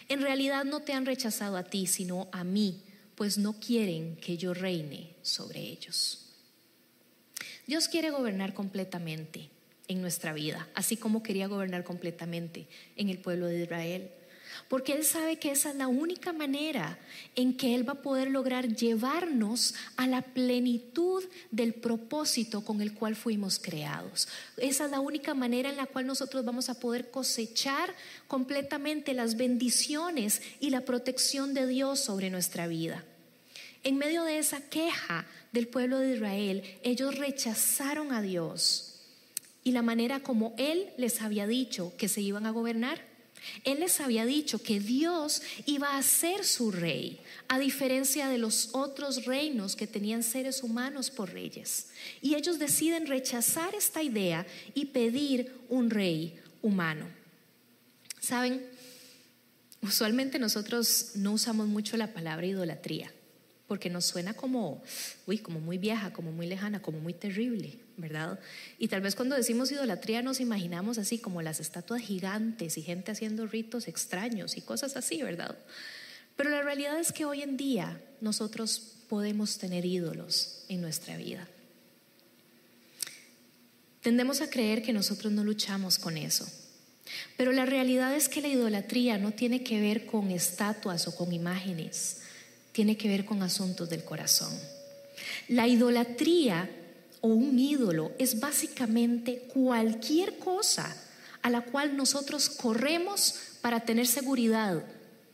En 0.09 0.21
realidad 0.21 0.65
no 0.65 0.81
te 0.81 0.93
han 0.93 1.07
rechazado 1.07 1.57
a 1.57 1.65
ti, 1.65 1.87
sino 1.87 2.29
a 2.31 2.45
mí, 2.45 2.83
pues 3.17 3.39
no 3.39 3.55
quieren 3.55 4.17
que 4.17 4.37
yo 4.37 4.55
reine 4.55 5.15
sobre 5.23 5.61
ellos. 5.61 6.27
Dios 7.67 7.89
quiere 7.89 8.11
gobernar 8.11 8.53
completamente 8.53 9.49
en 9.89 10.01
nuestra 10.01 10.33
vida, 10.33 10.69
así 10.75 10.97
como 10.97 11.23
quería 11.23 11.47
gobernar 11.47 11.85
completamente 11.85 12.67
en 12.97 13.09
el 13.09 13.19
pueblo 13.19 13.47
de 13.47 13.63
Israel 13.63 14.11
porque 14.69 14.93
Él 14.93 15.05
sabe 15.05 15.37
que 15.37 15.51
esa 15.51 15.71
es 15.71 15.77
la 15.77 15.89
única 15.89 16.33
manera 16.33 16.99
en 17.35 17.57
que 17.57 17.75
Él 17.75 17.89
va 17.89 17.95
a 17.95 18.03
poder 18.03 18.31
lograr 18.31 18.69
llevarnos 18.69 19.75
a 19.97 20.07
la 20.07 20.23
plenitud 20.23 21.25
del 21.51 21.75
propósito 21.75 22.65
con 22.65 22.81
el 22.81 22.95
cual 22.95 23.17
fuimos 23.17 23.59
creados. 23.59 24.29
Esa 24.57 24.87
es 24.87 24.91
la 24.91 25.01
única 25.01 25.35
manera 25.35 25.71
en 25.71 25.77
la 25.77 25.87
cual 25.87 26.07
nosotros 26.07 26.45
vamos 26.45 26.69
a 26.69 26.81
poder 26.81 27.11
cosechar 27.11 27.95
completamente 28.29 29.15
las 29.15 29.37
bendiciones 29.37 30.43
y 30.61 30.71
la 30.71 30.83
protección 30.83 31.55
de 31.55 31.67
Dios 31.67 32.01
sobre 32.01 32.31
nuestra 32.31 32.67
vida. 32.67 33.05
En 33.83 33.99
medio 33.99 34.25
de 34.25 34.39
esa 34.39 34.63
queja 34.63 35.27
del 35.53 35.69
pueblo 35.69 35.99
de 35.99 36.15
Israel, 36.15 36.63
ellos 36.83 37.17
rechazaron 37.19 38.13
a 38.13 38.23
Dios 38.23 38.94
y 39.65 39.73
la 39.73 39.83
manera 39.83 40.21
como 40.21 40.55
Él 40.59 40.91
les 40.97 41.23
había 41.23 41.47
dicho 41.47 41.93
que 41.97 42.09
se 42.09 42.21
iban 42.21 42.47
a 42.47 42.51
gobernar 42.51 43.15
él 43.65 43.81
les 43.81 44.01
había 44.01 44.25
dicho 44.25 44.63
que 44.63 44.81
Dios 44.81 45.43
iba 45.67 45.97
a 45.97 46.03
ser 46.03 46.45
su 46.45 46.71
rey, 46.71 47.21
a 47.49 47.59
diferencia 47.59 48.29
de 48.29 48.39
los 48.39 48.71
otros 48.73 49.25
reinos 49.25 49.77
que 49.77 49.87
tenían 49.87 50.23
seres 50.23 50.63
humanos 50.63 51.11
por 51.11 51.33
reyes. 51.33 51.89
Y 52.21 52.35
ellos 52.35 52.59
deciden 52.59 53.07
rechazar 53.07 53.75
esta 53.75 54.03
idea 54.03 54.47
y 54.75 54.87
pedir 54.87 55.53
un 55.69 55.91
rey 55.91 56.39
humano. 56.63 57.07
¿Saben? 58.21 58.67
Usualmente 59.83 60.39
nosotros 60.39 61.13
no 61.15 61.33
usamos 61.33 61.69
mucho 61.69 61.97
la 61.97 62.15
palabra 62.15 62.47
idolatría 62.47 63.13
porque 63.75 63.91
nos 63.91 64.05
suena 64.05 64.35
como, 64.35 64.85
uy, 65.27 65.39
como 65.39 65.59
muy 65.59 65.79
vieja, 65.79 66.13
como 66.13 66.31
muy 66.31 66.47
lejana, 66.47 66.81
como 66.81 67.01
muy 67.01 67.13
terrible, 67.13 67.77
¿verdad? 67.97 68.39
Y 68.79 68.87
tal 68.87 69.01
vez 69.01 69.17
cuando 69.17 69.35
decimos 69.35 69.73
idolatría 69.73 70.23
nos 70.23 70.39
imaginamos 70.39 70.97
así 70.97 71.19
como 71.19 71.43
las 71.43 71.59
estatuas 71.59 72.01
gigantes 72.01 72.79
y 72.79 72.83
gente 72.83 73.11
haciendo 73.11 73.49
ritos 73.49 73.89
extraños 73.89 74.57
y 74.57 74.61
cosas 74.61 74.97
así, 74.97 75.25
¿verdad? 75.25 75.59
Pero 76.37 76.51
la 76.51 76.63
realidad 76.63 77.01
es 77.01 77.11
que 77.11 77.25
hoy 77.25 77.43
en 77.43 77.57
día 77.57 78.01
nosotros 78.21 78.79
podemos 79.09 79.59
tener 79.59 79.85
ídolos 79.85 80.65
en 80.69 80.81
nuestra 80.81 81.17
vida. 81.17 81.49
Tendemos 84.03 84.41
a 84.41 84.51
creer 84.51 84.85
que 84.85 84.93
nosotros 84.93 85.33
no 85.33 85.43
luchamos 85.43 85.99
con 85.99 86.17
eso. 86.17 86.47
Pero 87.37 87.51
la 87.51 87.67
realidad 87.67 88.15
es 88.15 88.29
que 88.29 88.41
la 88.41 88.47
idolatría 88.47 89.19
no 89.19 89.33
tiene 89.33 89.65
que 89.65 89.81
ver 89.81 90.07
con 90.07 90.31
estatuas 90.31 91.09
o 91.09 91.17
con 91.17 91.33
imágenes 91.33 92.21
tiene 92.75 92.97
que 92.97 93.09
ver 93.09 93.25
con 93.25 93.41
asuntos 93.45 93.89
del 93.89 94.03
corazón. 94.03 94.53
La 95.47 95.69
idolatría 95.69 96.69
o 97.21 97.29
un 97.29 97.57
ídolo 97.57 98.11
es 98.19 98.41
básicamente 98.41 99.47
cualquier 99.55 100.39
cosa 100.39 100.95
a 101.41 101.51
la 101.51 101.61
cual 101.61 101.97
nosotros 101.97 102.51
corremos 102.51 103.37
para 103.63 103.81
tener 103.81 104.09
seguridad 104.09 104.83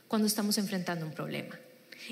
cuando 0.07 0.27
estamos 0.27 0.59
enfrentando 0.59 1.07
un 1.07 1.13
problema. 1.13 1.59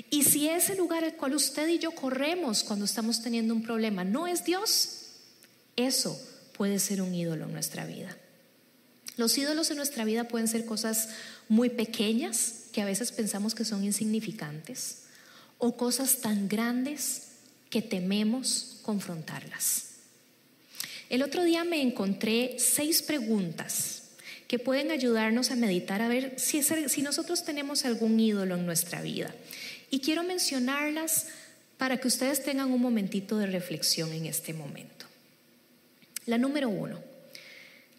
Y 0.09 0.23
si 0.23 0.49
ese 0.49 0.75
lugar 0.75 1.03
al 1.03 1.15
cual 1.15 1.35
usted 1.35 1.67
y 1.67 1.77
yo 1.77 1.91
corremos 1.91 2.63
cuando 2.63 2.85
estamos 2.85 3.21
teniendo 3.21 3.53
un 3.53 3.61
problema 3.61 4.03
no 4.03 4.25
es 4.25 4.43
Dios, 4.43 5.09
eso 5.75 6.19
puede 6.57 6.79
ser 6.79 7.03
un 7.03 7.13
ídolo 7.13 7.45
en 7.45 7.53
nuestra 7.53 7.85
vida. 7.85 8.17
Los 9.15 9.37
ídolos 9.37 9.69
en 9.69 9.77
nuestra 9.77 10.05
vida 10.05 10.27
pueden 10.27 10.47
ser 10.47 10.65
cosas 10.65 11.09
muy 11.49 11.69
pequeñas 11.69 12.63
que 12.73 12.81
a 12.81 12.85
veces 12.85 13.11
pensamos 13.11 13.53
que 13.53 13.63
son 13.63 13.83
insignificantes 13.83 15.03
o 15.59 15.77
cosas 15.77 16.21
tan 16.21 16.47
grandes 16.47 17.27
que 17.69 17.83
tememos 17.83 18.79
confrontarlas. 18.81 19.89
El 21.09 21.21
otro 21.21 21.43
día 21.43 21.63
me 21.63 21.81
encontré 21.81 22.55
seis 22.57 23.01
preguntas 23.03 24.03
que 24.47 24.57
pueden 24.57 24.89
ayudarnos 24.89 25.51
a 25.51 25.55
meditar 25.55 26.01
a 26.01 26.07
ver 26.07 26.39
si, 26.39 26.61
nosotros 27.03 27.43
tenemos 27.43 27.85
algún 27.85 28.19
ídolo 28.19 28.55
en 28.55 28.65
nuestra 28.65 29.01
vida. 29.01 29.35
Y 29.91 29.99
quiero 29.99 30.23
mencionarlas 30.23 31.27
para 31.77 31.97
que 31.97 32.07
ustedes 32.07 32.43
tengan 32.43 32.71
un 32.71 32.81
momentito 32.81 33.37
de 33.37 33.45
reflexión 33.45 34.11
en 34.11 34.25
este 34.25 34.53
momento. 34.53 35.05
La 36.25 36.37
número 36.37 36.69
uno, 36.69 36.99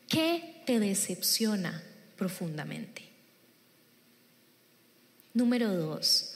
¿qué 0.09 0.63
te 0.67 0.81
decepciona 0.81 1.83
profundamente? 2.17 3.03
Número 5.35 5.73
dos, 5.73 6.30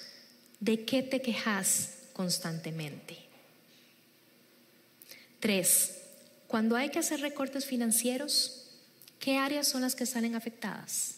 ¿De 0.64 0.86
qué 0.86 1.02
te 1.02 1.20
quejas 1.20 1.90
constantemente? 2.14 3.18
Tres, 5.38 5.98
cuando 6.46 6.74
hay 6.74 6.88
que 6.88 7.00
hacer 7.00 7.20
recortes 7.20 7.66
financieros, 7.66 8.70
¿qué 9.18 9.36
áreas 9.36 9.68
son 9.68 9.82
las 9.82 9.94
que 9.94 10.06
salen 10.06 10.34
afectadas? 10.34 11.16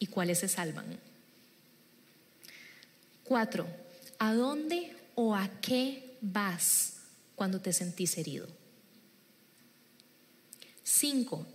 ¿Y 0.00 0.08
cuáles 0.08 0.40
se 0.40 0.48
salvan? 0.48 0.98
Cuatro, 3.22 3.64
¿a 4.18 4.34
dónde 4.34 4.96
o 5.14 5.36
a 5.36 5.48
qué 5.60 6.16
vas 6.20 6.94
cuando 7.36 7.60
te 7.60 7.72
sentís 7.72 8.18
herido? 8.18 8.48
Cinco, 10.82 11.46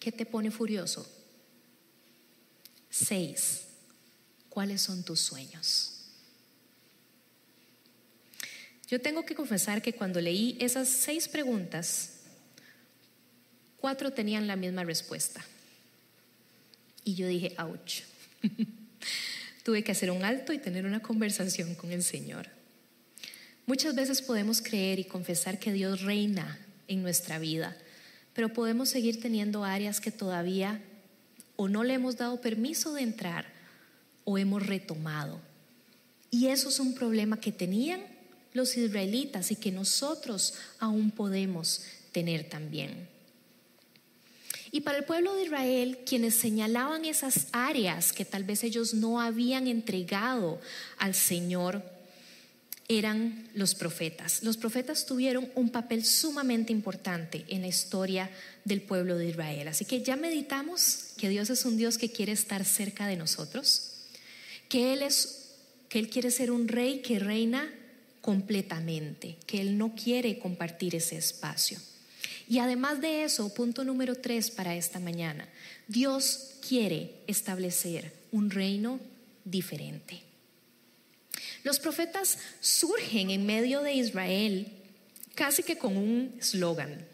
¿qué 0.00 0.10
te 0.10 0.26
pone 0.26 0.50
furioso? 0.50 1.08
Seis, 2.90 3.67
¿Cuáles 4.58 4.82
son 4.82 5.04
tus 5.04 5.20
sueños? 5.20 5.92
Yo 8.90 9.00
tengo 9.00 9.24
que 9.24 9.36
confesar 9.36 9.80
que 9.80 9.92
cuando 9.92 10.20
leí 10.20 10.56
esas 10.58 10.88
seis 10.88 11.28
preguntas, 11.28 12.14
cuatro 13.76 14.12
tenían 14.12 14.48
la 14.48 14.56
misma 14.56 14.82
respuesta. 14.82 15.44
Y 17.04 17.14
yo 17.14 17.28
dije, 17.28 17.54
ouch. 17.56 18.00
Tuve 19.62 19.84
que 19.84 19.92
hacer 19.92 20.10
un 20.10 20.24
alto 20.24 20.52
y 20.52 20.58
tener 20.58 20.86
una 20.86 21.02
conversación 21.02 21.76
con 21.76 21.92
el 21.92 22.02
Señor. 22.02 22.48
Muchas 23.64 23.94
veces 23.94 24.22
podemos 24.22 24.60
creer 24.60 24.98
y 24.98 25.04
confesar 25.04 25.60
que 25.60 25.72
Dios 25.72 26.02
reina 26.02 26.58
en 26.88 27.04
nuestra 27.04 27.38
vida, 27.38 27.76
pero 28.34 28.52
podemos 28.52 28.88
seguir 28.88 29.20
teniendo 29.20 29.62
áreas 29.62 30.00
que 30.00 30.10
todavía 30.10 30.82
o 31.54 31.68
no 31.68 31.84
le 31.84 31.94
hemos 31.94 32.16
dado 32.16 32.40
permiso 32.40 32.92
de 32.92 33.02
entrar 33.02 33.57
o 34.28 34.36
hemos 34.36 34.66
retomado. 34.66 35.40
Y 36.30 36.48
eso 36.48 36.68
es 36.68 36.80
un 36.80 36.94
problema 36.94 37.40
que 37.40 37.50
tenían 37.50 38.02
los 38.52 38.76
israelitas 38.76 39.50
y 39.50 39.56
que 39.56 39.72
nosotros 39.72 40.52
aún 40.78 41.10
podemos 41.10 41.80
tener 42.12 42.46
también. 42.46 43.08
Y 44.70 44.82
para 44.82 44.98
el 44.98 45.04
pueblo 45.04 45.34
de 45.34 45.44
Israel, 45.44 46.00
quienes 46.04 46.34
señalaban 46.34 47.06
esas 47.06 47.46
áreas 47.52 48.12
que 48.12 48.26
tal 48.26 48.44
vez 48.44 48.64
ellos 48.64 48.92
no 48.92 49.18
habían 49.18 49.66
entregado 49.66 50.60
al 50.98 51.14
Señor, 51.14 51.82
eran 52.86 53.48
los 53.54 53.74
profetas. 53.74 54.42
Los 54.42 54.58
profetas 54.58 55.06
tuvieron 55.06 55.50
un 55.54 55.70
papel 55.70 56.04
sumamente 56.04 56.70
importante 56.70 57.46
en 57.48 57.62
la 57.62 57.68
historia 57.68 58.30
del 58.66 58.82
pueblo 58.82 59.16
de 59.16 59.28
Israel. 59.28 59.68
Así 59.68 59.86
que 59.86 60.02
ya 60.02 60.16
meditamos 60.16 61.12
que 61.16 61.30
Dios 61.30 61.48
es 61.48 61.64
un 61.64 61.78
Dios 61.78 61.96
que 61.96 62.12
quiere 62.12 62.32
estar 62.32 62.62
cerca 62.66 63.06
de 63.06 63.16
nosotros, 63.16 63.97
que 64.68 64.92
Él 64.92 65.02
es 65.02 65.38
que 65.88 65.98
Él 65.98 66.10
quiere 66.10 66.30
ser 66.30 66.50
un 66.50 66.68
rey 66.68 67.00
que 67.00 67.18
reina 67.18 67.72
completamente, 68.20 69.36
que 69.46 69.60
Él 69.60 69.78
no 69.78 69.94
quiere 69.94 70.38
compartir 70.38 70.94
ese 70.94 71.16
espacio. 71.16 71.78
Y 72.48 72.58
además 72.58 73.00
de 73.00 73.24
eso, 73.24 73.52
punto 73.52 73.84
número 73.84 74.14
tres 74.14 74.50
para 74.50 74.76
esta 74.76 75.00
mañana, 75.00 75.48
Dios 75.86 76.56
quiere 76.66 77.12
establecer 77.26 78.12
un 78.32 78.50
reino 78.50 79.00
diferente. 79.44 80.22
Los 81.64 81.78
profetas 81.78 82.38
surgen 82.60 83.30
en 83.30 83.46
medio 83.46 83.82
de 83.82 83.94
Israel 83.94 84.72
casi 85.34 85.62
que 85.62 85.78
con 85.78 85.96
un 85.96 86.34
eslogan. 86.38 87.06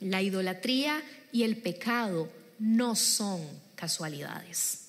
La 0.00 0.22
idolatría 0.22 1.02
y 1.32 1.44
el 1.44 1.56
pecado 1.56 2.28
no 2.58 2.94
son 2.96 3.40
casualidades, 3.74 4.81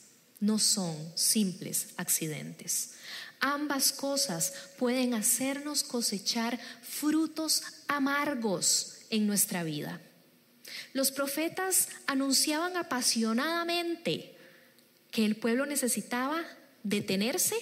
no 0.44 0.60
son 0.60 0.98
simples 1.16 1.88
accidentes. 1.96 2.96
Ambas 3.40 3.94
cosas 3.94 4.54
pueden 4.78 5.14
hacernos 5.14 5.84
cosechar 5.84 6.60
frutos 6.82 7.64
amargos 7.88 8.98
en 9.10 9.26
nuestra 9.26 9.64
vida. 9.64 10.02
Los 10.92 11.12
profetas 11.12 11.88
anunciaban 12.08 12.76
apasionadamente 12.76 14.36
que 15.12 15.24
el 15.24 15.38
pueblo 15.38 15.66
necesitaba 15.66 16.44
detenerse, 16.84 17.56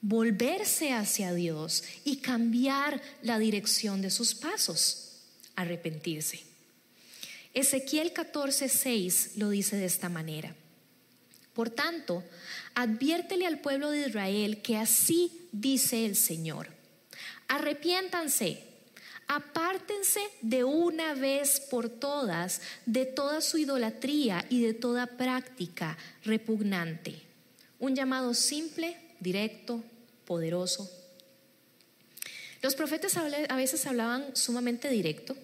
volverse 0.00 0.92
hacia 0.94 1.34
Dios 1.34 1.84
y 2.04 2.16
cambiar 2.18 3.02
la 3.20 3.38
dirección 3.38 4.00
de 4.00 4.10
sus 4.10 4.34
pasos, 4.34 5.18
arrepentirse. 5.56 6.40
Ezequiel 7.52 8.14
14:6 8.14 9.36
lo 9.36 9.50
dice 9.50 9.76
de 9.76 9.84
esta 9.84 10.08
manera. 10.08 10.56
Por 11.56 11.70
tanto, 11.70 12.22
adviértele 12.74 13.46
al 13.46 13.60
pueblo 13.60 13.90
de 13.90 14.06
Israel 14.06 14.62
que 14.62 14.76
así 14.76 15.48
dice 15.50 16.04
el 16.04 16.14
Señor. 16.14 16.68
Arrepiéntanse 17.48 18.62
Apártense 19.28 20.20
de 20.40 20.62
una 20.62 21.14
vez 21.14 21.58
por 21.58 21.88
todas 21.88 22.60
de 22.86 23.06
toda 23.06 23.40
su 23.40 23.58
idolatría 23.58 24.46
y 24.48 24.62
de 24.62 24.72
toda 24.72 25.16
práctica 25.16 25.98
repugnante. 26.24 27.22
Un 27.80 27.96
llamado 27.96 28.34
simple, 28.34 28.96
directo, 29.18 29.82
poderoso. 30.26 30.88
Los 32.62 32.76
profetas 32.76 33.16
a 33.16 33.56
veces 33.56 33.86
hablaban 33.86 34.36
sumamente 34.36 34.88
directo, 34.88 35.36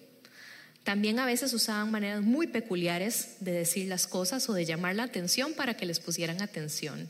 también 0.83 1.19
a 1.19 1.25
veces 1.25 1.53
usaban 1.53 1.91
maneras 1.91 2.21
muy 2.21 2.47
peculiares 2.47 3.37
de 3.39 3.51
decir 3.51 3.87
las 3.87 4.05
cosas 4.05 4.49
o 4.49 4.53
de 4.53 4.65
llamar 4.65 4.95
la 4.95 5.03
atención 5.03 5.53
para 5.53 5.75
que 5.75 5.85
les 5.85 5.99
pusieran 5.99 6.41
atención. 6.41 7.07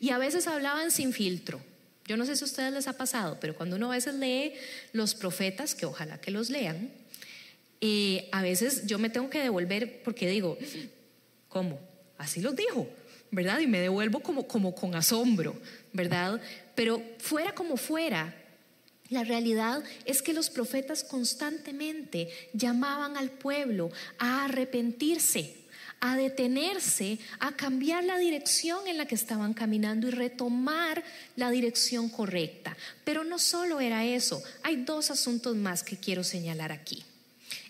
Y 0.00 0.10
a 0.10 0.18
veces 0.18 0.46
hablaban 0.46 0.90
sin 0.90 1.12
filtro. 1.12 1.60
Yo 2.06 2.16
no 2.16 2.24
sé 2.24 2.34
si 2.34 2.44
a 2.44 2.46
ustedes 2.46 2.72
les 2.72 2.88
ha 2.88 2.94
pasado, 2.94 3.38
pero 3.40 3.54
cuando 3.54 3.76
uno 3.76 3.92
a 3.92 3.94
veces 3.94 4.14
lee 4.14 4.54
los 4.92 5.14
profetas, 5.14 5.74
que 5.74 5.86
ojalá 5.86 6.18
que 6.18 6.30
los 6.30 6.48
lean, 6.48 6.90
eh, 7.82 8.28
a 8.32 8.42
veces 8.42 8.86
yo 8.86 8.98
me 8.98 9.10
tengo 9.10 9.30
que 9.30 9.42
devolver 9.42 10.02
porque 10.02 10.28
digo, 10.28 10.58
¿cómo? 11.48 11.78
Así 12.16 12.40
los 12.40 12.56
dijo, 12.56 12.88
¿verdad? 13.30 13.60
Y 13.60 13.66
me 13.66 13.80
devuelvo 13.80 14.20
como, 14.20 14.48
como 14.48 14.74
con 14.74 14.94
asombro, 14.94 15.54
¿verdad? 15.92 16.40
Pero 16.74 17.02
fuera 17.18 17.54
como 17.54 17.76
fuera, 17.76 18.34
la 19.10 19.24
realidad 19.24 19.82
es 20.04 20.22
que 20.22 20.32
los 20.32 20.48
profetas 20.48 21.04
constantemente 21.04 22.28
llamaban 22.52 23.16
al 23.16 23.30
pueblo 23.30 23.90
a 24.18 24.44
arrepentirse 24.44 25.60
a 26.00 26.16
detenerse, 26.16 27.18
a 27.40 27.52
cambiar 27.52 28.04
la 28.04 28.18
dirección 28.18 28.86
en 28.88 28.96
la 28.96 29.06
que 29.06 29.14
estaban 29.14 29.52
caminando 29.52 30.08
y 30.08 30.10
retomar 30.10 31.04
la 31.36 31.50
dirección 31.50 32.08
correcta. 32.08 32.76
Pero 33.04 33.22
no 33.22 33.38
solo 33.38 33.80
era 33.80 34.04
eso, 34.04 34.42
hay 34.62 34.76
dos 34.76 35.10
asuntos 35.10 35.56
más 35.56 35.82
que 35.82 35.98
quiero 35.98 36.24
señalar 36.24 36.72
aquí. 36.72 37.04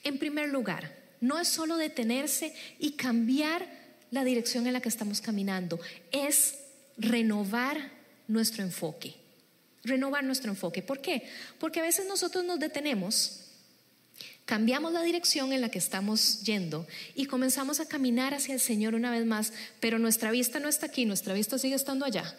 En 0.04 0.18
primer 0.18 0.48
lugar, 0.48 0.96
no 1.20 1.38
es 1.40 1.48
solo 1.48 1.76
detenerse 1.76 2.54
y 2.78 2.92
cambiar 2.92 3.66
la 4.10 4.24
dirección 4.24 4.66
en 4.66 4.74
la 4.74 4.80
que 4.80 4.88
estamos 4.88 5.20
caminando, 5.20 5.78
es 6.12 6.54
renovar 6.98 7.90
nuestro 8.28 8.62
enfoque. 8.62 9.19
Renovar 9.84 10.24
nuestro 10.24 10.50
enfoque. 10.50 10.82
¿Por 10.82 11.00
qué? 11.00 11.28
Porque 11.58 11.80
a 11.80 11.84
veces 11.84 12.06
nosotros 12.06 12.44
nos 12.44 12.58
detenemos 12.58 13.50
cambiamos 14.50 14.92
la 14.92 15.02
dirección 15.02 15.52
en 15.52 15.60
la 15.60 15.68
que 15.68 15.78
estamos 15.78 16.42
yendo 16.42 16.84
y 17.14 17.26
comenzamos 17.26 17.78
a 17.78 17.86
caminar 17.86 18.34
hacia 18.34 18.52
el 18.52 18.58
Señor 18.58 18.96
una 18.96 19.12
vez 19.12 19.24
más, 19.24 19.52
pero 19.78 20.00
nuestra 20.00 20.32
vista 20.32 20.58
no 20.58 20.68
está 20.68 20.86
aquí, 20.86 21.04
nuestra 21.04 21.34
vista 21.34 21.56
sigue 21.56 21.76
estando 21.76 22.04
allá. 22.04 22.36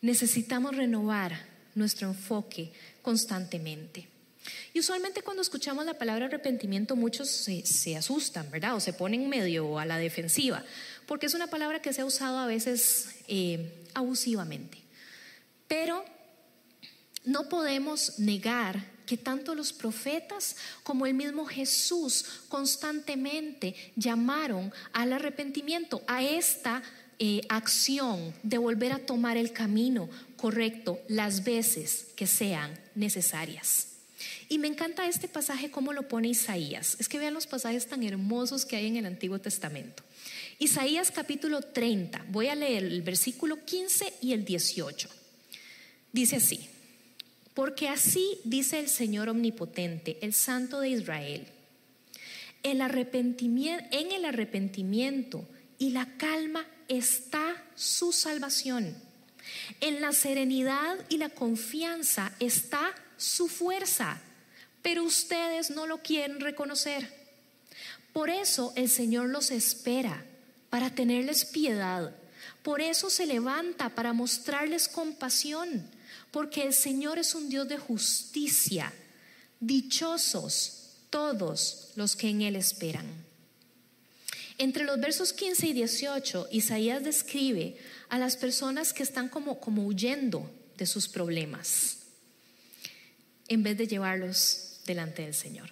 Necesitamos 0.00 0.76
renovar 0.76 1.44
nuestro 1.74 2.06
enfoque 2.06 2.70
constantemente. 3.02 4.06
Y 4.72 4.78
usualmente 4.78 5.22
cuando 5.22 5.42
escuchamos 5.42 5.84
la 5.86 5.94
palabra 5.94 6.26
arrepentimiento 6.26 6.94
muchos 6.94 7.28
se, 7.28 7.96
asustan, 7.96 8.48
¿verdad? 8.52 8.76
O 8.76 8.80
se 8.80 8.92
ponen 8.92 9.28
medio 9.28 9.80
a 9.80 9.86
la 9.86 9.98
defensiva, 9.98 10.64
porque 11.06 11.26
es 11.26 11.34
una 11.34 11.48
palabra 11.48 11.82
que 11.82 11.92
se 11.92 12.00
ha 12.00 12.04
usado 12.04 12.38
a 12.38 12.46
veces 12.46 13.16
eh, 13.26 13.72
abusivamente. 13.94 14.81
Pero 15.72 16.04
no 17.24 17.48
podemos 17.48 18.18
negar 18.18 18.84
que 19.06 19.16
tanto 19.16 19.54
los 19.54 19.72
profetas 19.72 20.54
como 20.82 21.06
el 21.06 21.14
mismo 21.14 21.46
Jesús 21.46 22.26
constantemente 22.50 23.74
llamaron 23.96 24.70
al 24.92 25.14
arrepentimiento, 25.14 26.02
a 26.06 26.22
esta 26.22 26.82
eh, 27.18 27.40
acción 27.48 28.34
de 28.42 28.58
volver 28.58 28.92
a 28.92 28.98
tomar 28.98 29.38
el 29.38 29.54
camino 29.54 30.10
correcto 30.36 31.00
las 31.08 31.42
veces 31.42 32.08
que 32.16 32.26
sean 32.26 32.78
necesarias. 32.94 33.92
Y 34.50 34.58
me 34.58 34.68
encanta 34.68 35.06
este 35.06 35.26
pasaje 35.26 35.70
como 35.70 35.94
lo 35.94 36.06
pone 36.06 36.28
Isaías. 36.28 36.98
Es 37.00 37.08
que 37.08 37.18
vean 37.18 37.32
los 37.32 37.46
pasajes 37.46 37.86
tan 37.86 38.02
hermosos 38.02 38.66
que 38.66 38.76
hay 38.76 38.88
en 38.88 38.96
el 38.98 39.06
Antiguo 39.06 39.38
Testamento. 39.38 40.02
Isaías 40.58 41.10
capítulo 41.10 41.62
30, 41.62 42.26
voy 42.28 42.48
a 42.48 42.54
leer 42.54 42.84
el 42.84 43.00
versículo 43.00 43.64
15 43.64 44.12
y 44.20 44.34
el 44.34 44.44
18. 44.44 45.21
Dice 46.12 46.36
así, 46.36 46.68
porque 47.54 47.88
así 47.88 48.38
dice 48.44 48.78
el 48.78 48.88
Señor 48.88 49.28
Omnipotente, 49.28 50.18
el 50.20 50.34
Santo 50.34 50.80
de 50.80 50.90
Israel. 50.90 51.46
El 52.62 52.80
arrepentimiento, 52.80 53.84
en 53.90 54.12
el 54.12 54.24
arrepentimiento 54.24 55.46
y 55.78 55.90
la 55.90 56.16
calma 56.16 56.66
está 56.88 57.64
su 57.74 58.12
salvación. 58.12 58.94
En 59.80 60.00
la 60.00 60.12
serenidad 60.12 60.96
y 61.08 61.16
la 61.16 61.30
confianza 61.30 62.32
está 62.40 62.94
su 63.16 63.48
fuerza, 63.48 64.20
pero 64.82 65.02
ustedes 65.02 65.70
no 65.70 65.86
lo 65.86 66.02
quieren 66.02 66.40
reconocer. 66.40 67.22
Por 68.12 68.30
eso 68.30 68.72
el 68.76 68.88
Señor 68.88 69.30
los 69.30 69.50
espera 69.50 70.24
para 70.70 70.90
tenerles 70.90 71.46
piedad. 71.46 72.14
Por 72.62 72.80
eso 72.80 73.10
se 73.10 73.26
levanta 73.26 73.88
para 73.90 74.12
mostrarles 74.12 74.88
compasión 74.88 75.90
porque 76.32 76.62
el 76.62 76.72
Señor 76.72 77.18
es 77.18 77.36
un 77.36 77.48
Dios 77.48 77.68
de 77.68 77.78
justicia. 77.78 78.92
Dichosos 79.60 80.96
todos 81.10 81.90
los 81.94 82.16
que 82.16 82.30
en 82.30 82.42
Él 82.42 82.56
esperan. 82.56 83.06
Entre 84.58 84.84
los 84.84 84.98
versos 84.98 85.32
15 85.32 85.68
y 85.68 85.72
18, 85.74 86.48
Isaías 86.50 87.04
describe 87.04 87.76
a 88.08 88.18
las 88.18 88.36
personas 88.36 88.92
que 88.92 89.02
están 89.02 89.28
como, 89.28 89.60
como 89.60 89.84
huyendo 89.86 90.50
de 90.76 90.86
sus 90.86 91.08
problemas, 91.08 91.98
en 93.48 93.62
vez 93.62 93.76
de 93.76 93.86
llevarlos 93.86 94.80
delante 94.86 95.22
del 95.22 95.34
Señor. 95.34 95.70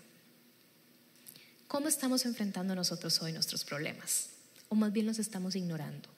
¿Cómo 1.69 1.89
estamos 1.89 2.27
enfrentando 2.27 2.75
nosotros 2.75 3.21
hoy 3.23 3.33
nuestros 3.33 3.65
problemas? 3.65 4.31
¿O 4.69 4.75
más 4.75 4.93
bien 4.93 5.07
los 5.07 5.19
estamos 5.19 5.57
ignorando? 5.57 6.09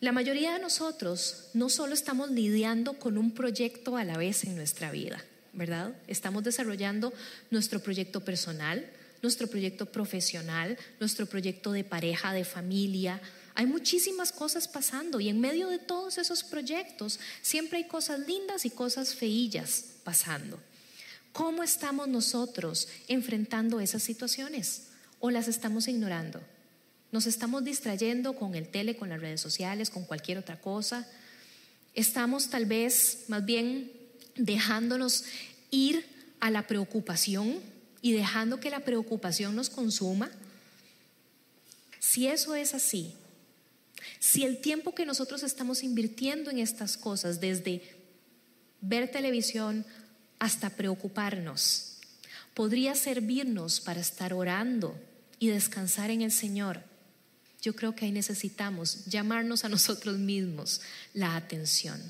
La 0.00 0.12
mayoría 0.12 0.54
de 0.54 0.60
nosotros 0.60 1.50
no 1.52 1.68
solo 1.68 1.92
estamos 1.92 2.30
lidiando 2.30 2.94
con 2.94 3.18
un 3.18 3.32
proyecto 3.32 3.98
a 3.98 4.04
la 4.04 4.16
vez 4.16 4.44
en 4.44 4.56
nuestra 4.56 4.90
vida, 4.90 5.22
¿verdad? 5.52 5.94
Estamos 6.06 6.42
desarrollando 6.42 7.12
nuestro 7.50 7.80
proyecto 7.80 8.24
personal, 8.24 8.90
nuestro 9.20 9.46
proyecto 9.48 9.84
profesional, 9.84 10.78
nuestro 11.00 11.26
proyecto 11.26 11.72
de 11.72 11.84
pareja, 11.84 12.32
de 12.32 12.44
familia, 12.44 13.20
Hay 13.56 13.66
muchísimas 13.66 14.32
cosas 14.32 14.68
pasando 14.68 15.20
y 15.20 15.28
en 15.28 15.38
medio 15.38 15.68
de 15.68 15.78
todos 15.78 16.16
esos 16.16 16.44
proyectos 16.44 17.20
siempre 17.42 17.78
hay 17.78 17.84
cosas 17.84 18.20
lindas 18.20 18.64
y 18.64 18.70
cosas 18.70 19.14
feillas 19.14 19.84
pasando. 20.02 20.58
¿Cómo 21.32 21.62
estamos 21.62 22.08
nosotros 22.08 22.88
enfrentando 23.06 23.80
esas 23.80 24.02
situaciones? 24.02 24.84
¿O 25.18 25.30
las 25.30 25.46
estamos 25.46 25.88
ignorando? 25.88 26.40
¿Nos 27.12 27.26
estamos 27.26 27.64
distrayendo 27.64 28.34
con 28.34 28.54
el 28.54 28.68
tele, 28.68 28.96
con 28.96 29.08
las 29.08 29.20
redes 29.20 29.40
sociales, 29.40 29.90
con 29.90 30.04
cualquier 30.04 30.38
otra 30.38 30.60
cosa? 30.60 31.08
¿Estamos 31.94 32.50
tal 32.50 32.66
vez 32.66 33.24
más 33.26 33.44
bien 33.44 33.90
dejándonos 34.36 35.24
ir 35.70 36.06
a 36.38 36.50
la 36.50 36.66
preocupación 36.66 37.58
y 38.00 38.12
dejando 38.12 38.60
que 38.60 38.70
la 38.70 38.80
preocupación 38.80 39.56
nos 39.56 39.70
consuma? 39.70 40.30
Si 41.98 42.28
eso 42.28 42.54
es 42.54 42.74
así, 42.74 43.14
si 44.20 44.44
el 44.44 44.60
tiempo 44.60 44.94
que 44.94 45.04
nosotros 45.04 45.42
estamos 45.42 45.82
invirtiendo 45.82 46.50
en 46.50 46.58
estas 46.58 46.96
cosas, 46.96 47.40
desde 47.40 47.82
ver 48.80 49.10
televisión 49.10 49.84
hasta 50.38 50.70
preocuparnos, 50.70 51.98
podría 52.54 52.94
servirnos 52.94 53.80
para 53.80 54.00
estar 54.00 54.32
orando 54.32 54.96
y 55.38 55.48
descansar 55.48 56.10
en 56.10 56.22
el 56.22 56.32
Señor, 56.32 56.89
yo 57.60 57.74
creo 57.74 57.94
que 57.94 58.06
ahí 58.06 58.12
necesitamos 58.12 59.04
llamarnos 59.06 59.64
a 59.64 59.68
nosotros 59.68 60.18
mismos 60.18 60.80
la 61.14 61.36
atención. 61.36 62.00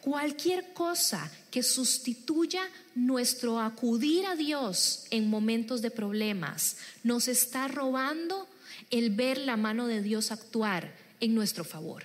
Cualquier 0.00 0.72
cosa 0.74 1.30
que 1.50 1.62
sustituya 1.62 2.68
nuestro 2.94 3.58
acudir 3.58 4.26
a 4.26 4.36
Dios 4.36 5.06
en 5.10 5.28
momentos 5.28 5.80
de 5.80 5.90
problemas 5.90 6.76
nos 7.02 7.26
está 7.26 7.68
robando 7.68 8.46
el 8.90 9.10
ver 9.10 9.38
la 9.38 9.56
mano 9.56 9.86
de 9.86 10.02
Dios 10.02 10.30
actuar 10.30 10.94
en 11.20 11.34
nuestro 11.34 11.64
favor. 11.64 12.04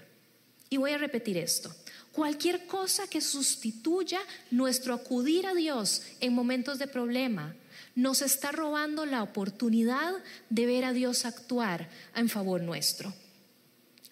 Y 0.70 0.78
voy 0.78 0.92
a 0.92 0.98
repetir 0.98 1.38
esto. 1.38 1.76
Cualquier 2.14 2.66
cosa 2.66 3.08
que 3.08 3.22
sustituya 3.22 4.20
nuestro 4.50 4.94
acudir 4.94 5.46
a 5.46 5.54
Dios 5.54 6.04
en 6.22 6.34
momentos 6.34 6.80
de 6.80 6.88
problema 6.88 7.54
nos 7.96 8.22
está 8.22 8.52
robando 8.52 9.06
la 9.06 9.24
oportunidad 9.24 10.14
de 10.50 10.66
ver 10.66 10.86
a 10.86 10.94
Dios 10.94 11.26
actuar 11.26 11.90
en 12.16 12.30
favor 12.30 12.62
nuestro. 12.62 13.14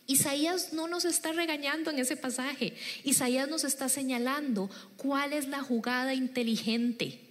Isaías 0.08 0.72
no 0.72 0.88
nos 0.88 1.04
está 1.04 1.34
regañando 1.34 1.92
en 1.92 2.00
ese 2.00 2.16
pasaje. 2.16 2.74
Isaías 3.04 3.50
nos 3.50 3.66
está 3.66 3.90
señalando 3.90 4.70
cuál 4.96 5.34
es 5.34 5.48
la 5.48 5.62
jugada 5.62 6.14
inteligente. 6.14 7.22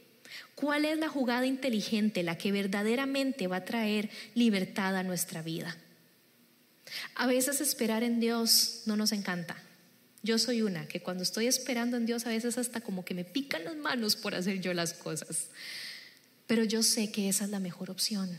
¿Cuál 0.55 0.85
es 0.85 0.99
la 0.99 1.09
jugada 1.09 1.47
inteligente, 1.47 2.23
la 2.23 2.39
que 2.39 2.53
verdaderamente 2.53 3.47
va 3.47 3.57
a 3.57 3.65
traer 3.65 4.11
libertad 4.35 4.97
a 4.97 5.03
nuestra 5.03 5.43
vida? 5.43 5.77
A 7.15 7.27
veces 7.27 7.61
esperar 7.61 8.03
en 8.03 8.21
Dios 8.21 8.83
no 8.87 8.97
nos 8.97 9.13
encanta. 9.13 9.57
Yo 10.23 10.39
soy 10.39 10.63
una 10.63 10.87
que 10.89 11.03
cuando 11.03 11.23
estoy 11.23 11.47
esperando 11.47 11.97
en 11.97 12.07
Dios 12.07 12.27
a 12.27 12.31
veces 12.31 12.59
hasta 12.59 12.81
como 12.81 13.05
que 13.05 13.15
me 13.15 13.25
pican 13.25 13.65
las 13.65 13.77
manos 13.77 14.17
por 14.17 14.35
hacer 14.35 14.61
yo 14.61 14.75
las 14.75 14.93
cosas. 14.93 15.49
Pero 16.47 16.65
yo 16.65 16.83
sé 16.83 17.11
que 17.11 17.29
esa 17.29 17.45
es 17.45 17.51
la 17.51 17.61
mejor 17.61 17.91
opción, 17.91 18.31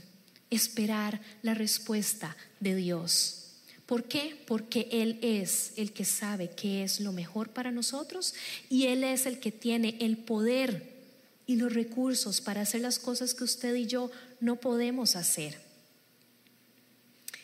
esperar 0.50 1.22
la 1.42 1.54
respuesta 1.54 2.38
de 2.60 2.76
Dios. 2.76 3.48
¿Por 3.86 4.04
qué? 4.04 4.42
Porque 4.46 4.90
Él 4.92 5.18
es 5.22 5.74
el 5.78 5.94
que 5.94 6.06
sabe 6.06 6.50
qué 6.50 6.84
es 6.84 7.00
lo 7.00 7.14
mejor 7.14 7.50
para 7.50 7.72
nosotros 7.72 8.34
y 8.70 8.88
Él 8.88 9.04
es 9.04 9.26
el 9.26 9.40
que 9.40 9.52
tiene 9.52 9.98
el 10.02 10.18
poder 10.18 10.98
y 11.46 11.56
los 11.56 11.74
recursos 11.74 12.42
para 12.42 12.62
hacer 12.62 12.82
las 12.82 13.00
cosas 13.00 13.34
que 13.34 13.46
usted 13.46 13.74
y 13.76 13.88
yo 13.88 14.12
no 14.42 14.58
podemos 14.58 15.16
hacer. 15.16 15.58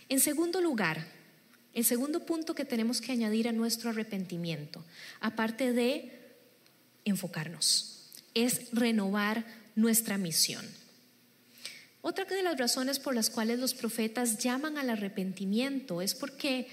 En 0.10 0.20
segundo 0.20 0.60
lugar, 0.60 1.08
el 1.74 1.86
segundo 1.86 2.26
punto 2.26 2.54
que 2.54 2.66
tenemos 2.66 3.02
que 3.02 3.14
añadir 3.14 3.48
a 3.48 3.54
nuestro 3.54 3.90
arrepentimiento, 3.90 4.84
aparte 5.22 5.72
de 5.72 6.12
enfocarnos, 7.06 8.12
es 8.34 8.70
renovar 8.74 9.46
nuestra 9.76 10.18
misión. 10.18 10.66
Otra 12.02 12.26
de 12.26 12.44
las 12.44 12.58
razones 12.58 13.00
por 13.00 13.16
las 13.16 13.30
cuales 13.30 13.60
los 13.60 13.74
profetas 13.74 14.38
llaman 14.38 14.78
al 14.78 14.90
arrepentimiento 14.90 16.02
es 16.02 16.14
porque 16.14 16.68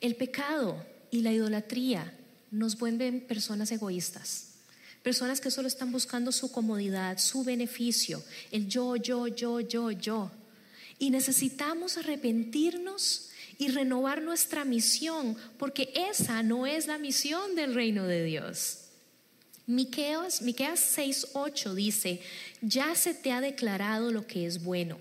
el 0.00 0.14
pecado 0.14 0.84
y 1.10 1.22
la 1.22 1.32
idolatría 1.32 2.12
nos 2.50 2.78
vuelven 2.78 3.22
personas 3.22 3.72
egoístas, 3.72 4.56
personas 5.02 5.40
que 5.40 5.50
solo 5.50 5.68
están 5.68 5.90
buscando 5.90 6.32
su 6.32 6.52
comodidad, 6.52 7.18
su 7.18 7.44
beneficio, 7.44 8.22
el 8.50 8.68
yo, 8.68 8.96
yo, 8.96 9.26
yo, 9.26 9.60
yo, 9.60 9.90
yo. 9.90 10.30
Y 10.98 11.10
necesitamos 11.10 11.96
arrepentirnos 11.96 13.30
y 13.58 13.68
renovar 13.68 14.22
nuestra 14.22 14.64
misión, 14.64 15.36
porque 15.58 15.92
esa 16.10 16.42
no 16.42 16.66
es 16.66 16.86
la 16.86 16.98
misión 16.98 17.54
del 17.54 17.74
reino 17.74 18.04
de 18.04 18.24
Dios. 18.24 18.83
Miqueas, 19.66 20.42
Miqueas 20.42 20.78
6:8 20.78 21.74
dice, 21.74 22.20
"Ya 22.60 22.94
se 22.94 23.14
te 23.14 23.32
ha 23.32 23.40
declarado 23.40 24.12
lo 24.12 24.26
que 24.26 24.44
es 24.44 24.62
bueno. 24.62 24.98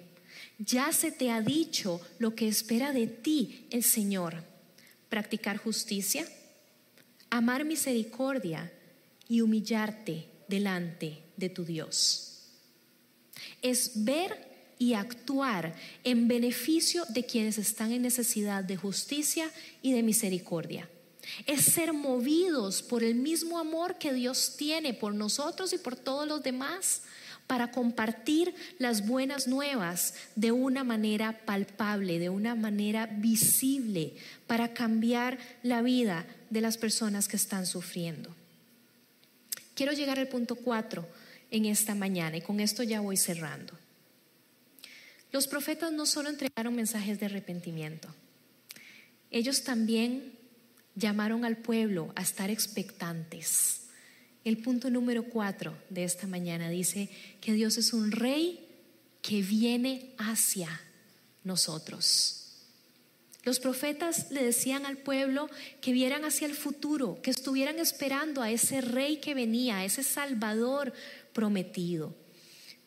Ya 0.57 0.91
se 0.93 1.11
te 1.11 1.31
ha 1.31 1.41
dicho 1.41 1.99
lo 2.17 2.33
que 2.33 2.47
espera 2.47 2.93
de 2.93 3.07
ti 3.07 3.67
el 3.71 3.83
Señor: 3.83 4.43
practicar 5.09 5.57
justicia, 5.57 6.25
amar 7.29 7.65
misericordia 7.65 8.71
y 9.27 9.41
humillarte 9.41 10.27
delante 10.47 11.23
de 11.35 11.49
tu 11.49 11.65
Dios." 11.65 12.29
Es 13.61 14.05
ver 14.05 14.53
y 14.79 14.93
actuar 14.93 15.75
en 16.05 16.27
beneficio 16.27 17.03
de 17.09 17.25
quienes 17.25 17.57
están 17.57 17.91
en 17.91 18.01
necesidad 18.01 18.63
de 18.63 18.77
justicia 18.77 19.51
y 19.81 19.91
de 19.91 20.03
misericordia 20.03 20.89
es 21.45 21.65
ser 21.65 21.93
movidos 21.93 22.81
por 22.81 23.03
el 23.03 23.15
mismo 23.15 23.59
amor 23.59 23.97
que 23.97 24.13
Dios 24.13 24.55
tiene 24.57 24.93
por 24.93 25.13
nosotros 25.13 25.73
y 25.73 25.77
por 25.77 25.95
todos 25.95 26.27
los 26.27 26.43
demás 26.43 27.03
para 27.47 27.71
compartir 27.71 28.53
las 28.79 29.05
buenas 29.05 29.47
nuevas 29.47 30.15
de 30.35 30.51
una 30.51 30.83
manera 30.83 31.45
palpable, 31.45 32.19
de 32.19 32.29
una 32.29 32.55
manera 32.55 33.05
visible, 33.05 34.13
para 34.47 34.73
cambiar 34.73 35.37
la 35.61 35.81
vida 35.81 36.25
de 36.49 36.61
las 36.61 36.77
personas 36.77 37.27
que 37.27 37.35
están 37.35 37.65
sufriendo. 37.65 38.33
Quiero 39.75 39.91
llegar 39.91 40.19
al 40.19 40.29
punto 40.29 40.55
cuatro 40.55 41.07
en 41.51 41.65
esta 41.65 41.95
mañana 41.95 42.37
y 42.37 42.41
con 42.41 42.59
esto 42.59 42.83
ya 42.83 43.01
voy 43.01 43.17
cerrando. 43.17 43.73
Los 45.31 45.47
profetas 45.47 45.91
no 45.91 46.05
solo 46.05 46.29
entregaron 46.29 46.75
mensajes 46.75 47.19
de 47.19 47.25
arrepentimiento, 47.25 48.13
ellos 49.31 49.63
también 49.63 50.42
llamaron 50.95 51.45
al 51.45 51.57
pueblo 51.57 52.11
a 52.15 52.21
estar 52.21 52.49
expectantes. 52.49 53.81
El 54.43 54.57
punto 54.57 54.89
número 54.89 55.23
cuatro 55.23 55.77
de 55.89 56.03
esta 56.03 56.27
mañana 56.27 56.69
dice 56.69 57.09
que 57.41 57.53
Dios 57.53 57.77
es 57.77 57.93
un 57.93 58.11
rey 58.11 58.67
que 59.21 59.41
viene 59.41 60.13
hacia 60.17 60.81
nosotros. 61.43 62.39
Los 63.43 63.59
profetas 63.59 64.31
le 64.31 64.43
decían 64.43 64.85
al 64.85 64.97
pueblo 64.97 65.49
que 65.81 65.91
vieran 65.91 66.23
hacia 66.23 66.47
el 66.47 66.53
futuro, 66.53 67.21
que 67.21 67.31
estuvieran 67.31 67.79
esperando 67.79 68.41
a 68.41 68.51
ese 68.51 68.81
rey 68.81 69.17
que 69.17 69.33
venía, 69.33 69.77
a 69.77 69.85
ese 69.85 70.03
Salvador 70.03 70.93
prometido. 71.33 72.15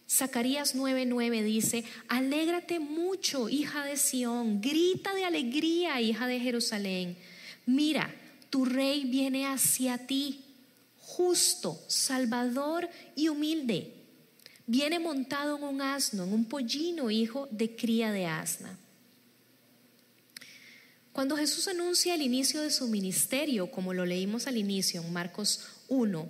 Zacarías 0.09 0.75
9:9 0.75 1.42
dice, 1.42 1.85
alégrate 2.09 2.79
mucho, 2.79 3.49
hija 3.49 3.85
de 3.85 3.97
Sión, 3.97 4.61
grita 4.61 5.14
de 5.14 5.25
alegría, 5.25 6.01
hija 6.01 6.27
de 6.27 6.38
Jerusalén 6.38 7.16
mira, 7.66 8.14
tu 8.48 8.64
rey 8.64 9.05
viene 9.05 9.46
hacia 9.46 10.07
ti, 10.07 10.44
justo, 10.98 11.79
salvador 11.88 12.88
y 13.14 13.29
humilde. 13.29 13.92
Viene 14.67 14.98
montado 14.98 15.56
en 15.56 15.64
un 15.64 15.83
asno, 15.83 16.25
en 16.25 16.33
un 16.33 16.44
pollino, 16.46 17.10
hijo 17.10 17.48
de 17.50 17.77
cría 17.77 18.10
de 18.10 18.27
asna. 18.27 18.79
Cuando 21.12 21.37
Jesús 21.37 21.69
anuncia 21.69 22.14
el 22.14 22.23
inicio 22.23 22.60
de 22.60 22.71
su 22.71 22.88
ministerio, 22.88 23.71
como 23.71 23.94
lo 23.94 24.04
leímos 24.04 24.46
al 24.46 24.56
inicio 24.56 25.00
en 25.00 25.12
Marcos 25.12 25.60
1, 25.88 26.29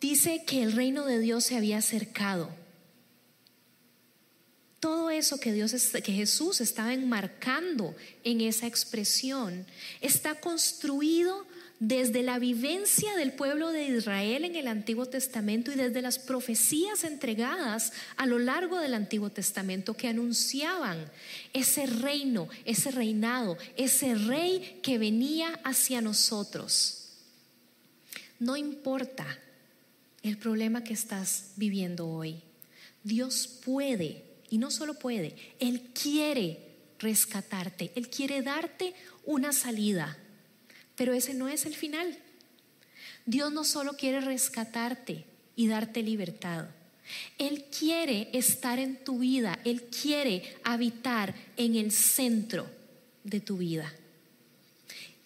dice 0.00 0.44
que 0.46 0.62
el 0.62 0.72
reino 0.72 1.04
de 1.04 1.18
Dios 1.18 1.44
se 1.44 1.56
había 1.56 1.78
acercado 1.78 2.59
todo 4.80 5.10
eso 5.10 5.38
que 5.38 5.52
Dios 5.52 5.72
que 6.02 6.12
Jesús 6.12 6.62
estaba 6.62 6.94
enmarcando 6.94 7.94
en 8.24 8.40
esa 8.40 8.66
expresión 8.66 9.66
está 10.00 10.40
construido 10.40 11.46
desde 11.80 12.22
la 12.22 12.38
vivencia 12.38 13.14
del 13.16 13.32
pueblo 13.32 13.72
de 13.72 13.88
Israel 13.88 14.44
en 14.44 14.56
el 14.56 14.68
Antiguo 14.68 15.06
Testamento 15.06 15.70
y 15.70 15.76
desde 15.76 16.02
las 16.02 16.18
profecías 16.18 17.04
entregadas 17.04 17.92
a 18.16 18.26
lo 18.26 18.38
largo 18.38 18.78
del 18.78 18.94
Antiguo 18.94 19.30
Testamento 19.30 19.94
que 19.94 20.08
anunciaban 20.08 21.10
ese 21.52 21.86
reino, 21.86 22.48
ese 22.64 22.90
reinado, 22.90 23.58
ese 23.76 24.14
rey 24.14 24.78
que 24.82 24.98
venía 24.98 25.58
hacia 25.64 26.00
nosotros. 26.00 27.08
No 28.38 28.56
importa 28.56 29.26
el 30.22 30.38
problema 30.38 30.84
que 30.84 30.94
estás 30.94 31.52
viviendo 31.56 32.08
hoy, 32.08 32.42
Dios 33.04 33.46
puede 33.46 34.29
y 34.50 34.58
no 34.58 34.70
solo 34.70 34.98
puede, 34.98 35.36
Él 35.60 35.90
quiere 35.94 36.58
rescatarte, 36.98 37.92
Él 37.94 38.10
quiere 38.10 38.42
darte 38.42 38.94
una 39.24 39.52
salida, 39.52 40.18
pero 40.96 41.14
ese 41.14 41.32
no 41.32 41.48
es 41.48 41.64
el 41.64 41.74
final. 41.74 42.18
Dios 43.24 43.52
no 43.52 43.64
solo 43.64 43.96
quiere 43.96 44.20
rescatarte 44.20 45.24
y 45.56 45.68
darte 45.68 46.02
libertad. 46.02 46.68
Él 47.38 47.64
quiere 47.76 48.28
estar 48.32 48.78
en 48.78 49.02
tu 49.04 49.20
vida, 49.20 49.58
Él 49.64 49.84
quiere 49.84 50.56
habitar 50.64 51.34
en 51.56 51.76
el 51.76 51.92
centro 51.92 52.68
de 53.24 53.40
tu 53.40 53.56
vida. 53.56 53.92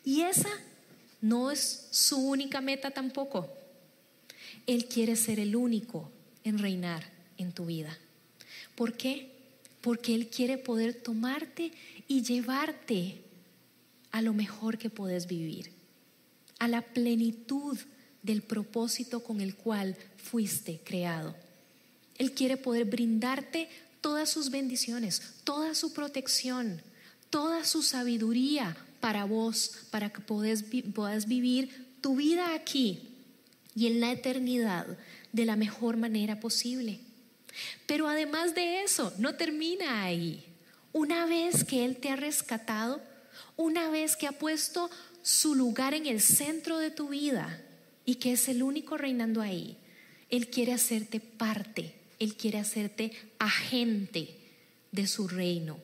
Y 0.05 0.21
esa 0.23 0.51
no 1.21 1.51
es 1.51 1.89
su 1.91 2.19
única 2.19 2.61
meta 2.61 2.91
tampoco. 2.91 3.51
Él 4.67 4.87
quiere 4.87 5.17
ser 5.17 5.41
el 5.41 5.57
único 5.57 6.11
en 6.45 6.59
reinar 6.59 7.11
en 7.39 7.53
tu 7.53 7.67
vida. 7.67 7.99
¿Por 8.75 8.97
qué? 8.97 9.31
Porque 9.81 10.15
Él 10.15 10.29
quiere 10.29 10.59
poder 10.59 10.95
tomarte 10.95 11.73
y 12.09 12.23
llevarte 12.23 13.23
a 14.11 14.23
lo 14.23 14.33
mejor 14.33 14.79
que 14.79 14.91
puedes 14.91 15.27
vivir, 15.27 15.73
a 16.59 16.69
la 16.69 16.83
plenitud 16.83 17.79
del 18.23 18.43
propósito 18.43 19.23
con 19.23 19.41
el 19.41 19.55
cual 19.55 19.97
fuiste 20.17 20.81
creado. 20.85 21.35
Él 22.17 22.33
quiere 22.33 22.57
poder 22.57 22.85
brindarte 22.85 23.69
todas 24.01 24.31
sus 24.31 24.51
bendiciones, 24.51 25.21
toda 25.45 25.75
su 25.75 25.93
protección, 25.93 26.81
toda 27.31 27.65
su 27.65 27.83
sabiduría 27.83 28.77
para 29.01 29.25
vos, 29.25 29.87
para 29.91 30.11
que 30.11 30.21
puedas 30.21 31.27
vivir 31.27 31.87
tu 32.01 32.17
vida 32.17 32.55
aquí 32.55 33.09
y 33.75 33.89
en 33.89 34.01
la 34.01 34.13
eternidad 34.13 34.87
de 35.33 35.45
la 35.45 35.57
mejor 35.57 35.97
manera 35.97 36.39
posible. 36.39 37.01
Pero 37.87 38.09
además 38.09 38.55
de 38.55 38.83
eso, 38.83 39.13
no 39.19 39.35
termina 39.35 40.05
ahí. 40.05 40.45
Una 40.93 41.27
vez 41.27 41.65
que 41.65 41.85
Él 41.85 41.97
te 41.97 42.11
ha 42.11 42.17
rescatado, 42.17 43.01
una 43.57 43.91
vez 43.91 44.17
que 44.17 44.27
ha 44.27 44.33
puesto 44.33 44.91
su 45.23 45.55
lugar 45.55 45.95
en 45.95 46.07
el 46.07 46.21
centro 46.21 46.79
de 46.79 46.91
tu 46.91 47.09
vida 47.09 47.63
y 48.05 48.17
que 48.17 48.33
es 48.33 48.49
el 48.49 48.63
único 48.63 48.97
reinando 48.97 49.41
ahí, 49.41 49.77
Él 50.31 50.49
quiere 50.51 50.73
hacerte 50.73 51.21
parte, 51.21 51.95
Él 52.19 52.37
quiere 52.37 52.59
hacerte 52.59 53.13
agente 53.39 54.37
de 54.93 55.07
su 55.07 55.27
reino, 55.27 55.79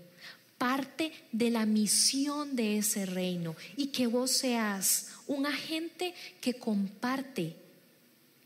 parte 0.58 1.12
de 1.32 1.50
la 1.50 1.66
misión 1.66 2.54
de 2.54 2.78
ese 2.78 3.06
reino 3.06 3.56
y 3.76 3.88
que 3.88 4.06
vos 4.06 4.30
seas 4.30 5.08
un 5.26 5.46
agente 5.46 6.14
que 6.40 6.54
comparte 6.54 7.56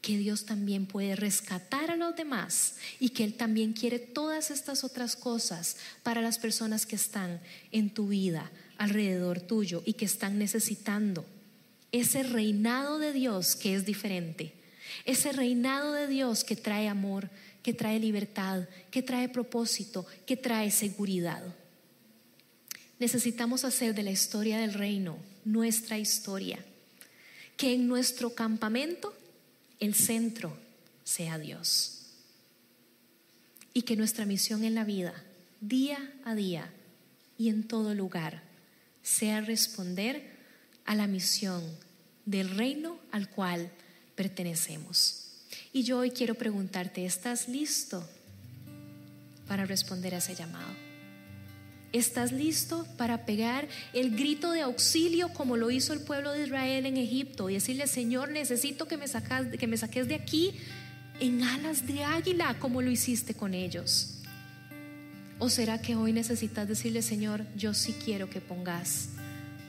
que 0.04 0.18
Dios 0.18 0.44
también 0.44 0.84
puede 0.84 1.16
rescatar 1.16 1.90
a 1.90 1.96
los 1.96 2.14
demás 2.14 2.74
y 3.00 3.08
que 3.08 3.24
Él 3.24 3.32
también 3.32 3.72
quiere 3.72 3.98
todas 3.98 4.50
estas 4.50 4.84
otras 4.84 5.16
cosas 5.16 5.78
para 6.02 6.20
las 6.20 6.36
personas 6.36 6.84
que 6.84 6.94
están 6.94 7.40
en 7.72 7.88
tu 7.88 8.08
vida, 8.08 8.52
alrededor 8.76 9.40
tuyo 9.40 9.82
y 9.86 9.94
que 9.94 10.04
están 10.04 10.38
necesitando 10.38 11.24
ese 11.90 12.22
reinado 12.22 12.98
de 12.98 13.14
Dios 13.14 13.56
que 13.56 13.74
es 13.74 13.86
diferente, 13.86 14.52
ese 15.06 15.32
reinado 15.32 15.94
de 15.94 16.06
Dios 16.06 16.44
que 16.44 16.54
trae 16.54 16.86
amor, 16.86 17.30
que 17.62 17.72
trae 17.72 17.98
libertad, 17.98 18.68
que 18.90 19.00
trae 19.00 19.30
propósito, 19.30 20.04
que 20.26 20.36
trae 20.36 20.70
seguridad. 20.70 21.42
Necesitamos 22.98 23.64
hacer 23.64 23.94
de 23.94 24.02
la 24.02 24.10
historia 24.10 24.58
del 24.58 24.74
reino 24.74 25.16
nuestra 25.46 25.98
historia, 25.98 26.62
que 27.56 27.72
en 27.72 27.88
nuestro 27.88 28.34
campamento 28.34 29.14
el 29.84 29.94
centro 29.94 30.56
sea 31.04 31.38
Dios. 31.38 32.00
Y 33.72 33.82
que 33.82 33.96
nuestra 33.96 34.24
misión 34.24 34.64
en 34.64 34.74
la 34.74 34.84
vida, 34.84 35.14
día 35.60 36.12
a 36.24 36.34
día 36.34 36.70
y 37.36 37.48
en 37.48 37.66
todo 37.66 37.94
lugar, 37.94 38.42
sea 39.02 39.40
responder 39.40 40.30
a 40.84 40.94
la 40.94 41.06
misión 41.06 41.62
del 42.24 42.50
reino 42.50 42.98
al 43.10 43.28
cual 43.28 43.70
pertenecemos. 44.14 45.24
Y 45.72 45.82
yo 45.82 45.98
hoy 45.98 46.10
quiero 46.10 46.34
preguntarte, 46.34 47.04
¿estás 47.04 47.48
listo 47.48 48.08
para 49.46 49.66
responder 49.66 50.14
a 50.14 50.18
ese 50.18 50.34
llamado? 50.34 50.83
¿Estás 51.94 52.32
listo 52.32 52.88
para 52.96 53.24
pegar 53.24 53.68
el 53.92 54.16
grito 54.16 54.50
de 54.50 54.62
auxilio 54.62 55.28
como 55.28 55.56
lo 55.56 55.70
hizo 55.70 55.92
el 55.92 56.00
pueblo 56.00 56.32
de 56.32 56.42
Israel 56.42 56.86
en 56.86 56.96
Egipto 56.96 57.48
y 57.48 57.54
decirle, 57.54 57.86
Señor, 57.86 58.32
necesito 58.32 58.88
que 58.88 58.96
me, 58.96 59.04
que 59.56 59.66
me 59.68 59.76
saques 59.76 60.08
de 60.08 60.16
aquí 60.16 60.54
en 61.20 61.44
alas 61.44 61.86
de 61.86 62.02
águila 62.02 62.56
como 62.58 62.82
lo 62.82 62.90
hiciste 62.90 63.34
con 63.34 63.54
ellos? 63.54 64.16
¿O 65.38 65.48
será 65.48 65.80
que 65.80 65.94
hoy 65.94 66.12
necesitas 66.12 66.66
decirle, 66.66 67.00
Señor, 67.00 67.46
yo 67.56 67.74
sí 67.74 67.94
quiero 68.04 68.28
que 68.28 68.40
pongas 68.40 69.10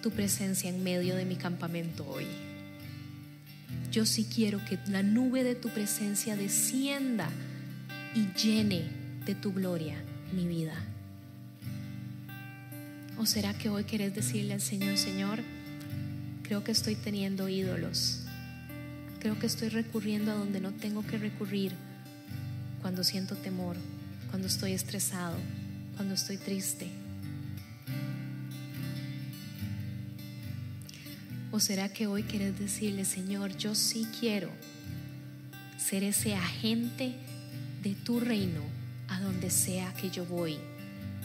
tu 0.02 0.10
presencia 0.10 0.68
en 0.68 0.84
medio 0.84 1.16
de 1.16 1.26
mi 1.26 1.36
campamento 1.36 2.08
hoy? 2.10 2.26
Yo 3.92 4.04
sí 4.08 4.26
quiero 4.26 4.60
que 4.66 4.80
la 4.88 5.04
nube 5.04 5.44
de 5.44 5.54
tu 5.54 5.70
presencia 5.70 6.36
descienda 6.36 7.30
y 8.16 8.26
llene 8.36 8.90
de 9.28 9.36
tu 9.36 9.54
gloria 9.54 9.96
mi 10.34 10.48
vida. 10.48 10.74
¿O 13.18 13.26
será 13.26 13.54
que 13.54 13.70
hoy 13.70 13.86
querés 13.86 14.14
decirle 14.14 14.54
al 14.54 14.62
Señor, 14.62 14.98
Señor, 14.98 15.40
creo 16.44 16.66
que 16.66 16.74
estoy 16.74 16.96
teniendo 16.96 17.48
ídolos? 17.48 18.22
Creo 19.20 19.40
que 19.40 19.48
estoy 19.48 19.70
recurriendo 19.70 20.32
a 20.32 20.36
donde 20.36 20.60
no 20.60 20.74
tengo 20.74 21.06
que 21.06 21.18
recurrir 21.18 21.72
cuando 22.82 23.06
siento 23.06 23.36
temor, 23.36 23.78
cuando 24.30 24.48
estoy 24.48 24.74
estresado, 24.74 25.38
cuando 25.96 26.14
estoy 26.14 26.38
triste. 26.38 26.90
¿O 31.52 31.60
será 31.62 31.88
que 31.88 32.06
hoy 32.06 32.24
querés 32.24 32.60
decirle, 32.60 33.06
Señor, 33.06 33.56
yo 33.56 33.76
sí 33.76 34.06
quiero 34.20 34.50
ser 35.78 36.04
ese 36.04 36.36
agente 36.36 37.16
de 37.82 37.96
tu 37.96 38.20
reino 38.20 38.62
a 39.08 39.22
donde 39.22 39.50
sea 39.50 39.94
que 39.94 40.10
yo 40.10 40.26
voy 40.26 40.58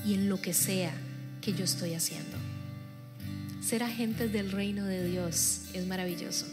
y 0.06 0.14
en 0.14 0.28
lo 0.28 0.40
que 0.40 0.54
sea 0.54 0.94
que 1.40 1.52
yo 1.52 1.64
estoy 1.64 1.94
haciendo. 1.94 2.36
Ser 3.62 3.82
agentes 3.82 4.32
del 4.32 4.52
reino 4.52 4.84
de 4.84 5.04
Dios 5.04 5.62
es 5.74 5.86
maravilloso. 5.86 6.46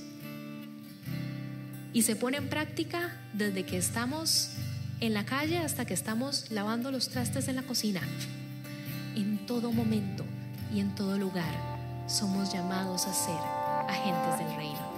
Y 1.93 2.03
se 2.03 2.15
pone 2.15 2.37
en 2.37 2.49
práctica 2.49 3.15
desde 3.33 3.65
que 3.65 3.77
estamos 3.77 4.51
en 4.99 5.13
la 5.13 5.25
calle 5.25 5.57
hasta 5.59 5.85
que 5.85 5.93
estamos 5.93 6.51
lavando 6.51 6.91
los 6.91 7.09
trastes 7.09 7.47
en 7.47 7.55
la 7.55 7.63
cocina. 7.63 8.01
En 9.15 9.45
todo 9.45 9.71
momento 9.71 10.23
y 10.73 10.79
en 10.79 10.93
todo 10.95 11.17
lugar 11.17 11.53
somos 12.07 12.53
llamados 12.53 13.07
a 13.07 13.13
ser 13.13 13.39
agentes 13.87 14.39
del 14.39 14.55
reino. 14.55 14.97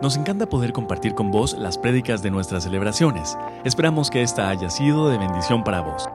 Nos 0.00 0.16
encanta 0.16 0.48
poder 0.48 0.72
compartir 0.72 1.14
con 1.14 1.32
vos 1.32 1.56
las 1.58 1.76
prédicas 1.76 2.22
de 2.22 2.30
nuestras 2.30 2.62
celebraciones. 2.62 3.36
Esperamos 3.64 4.10
que 4.10 4.22
esta 4.22 4.48
haya 4.48 4.70
sido 4.70 5.08
de 5.08 5.18
bendición 5.18 5.64
para 5.64 5.80
vos. 5.80 6.07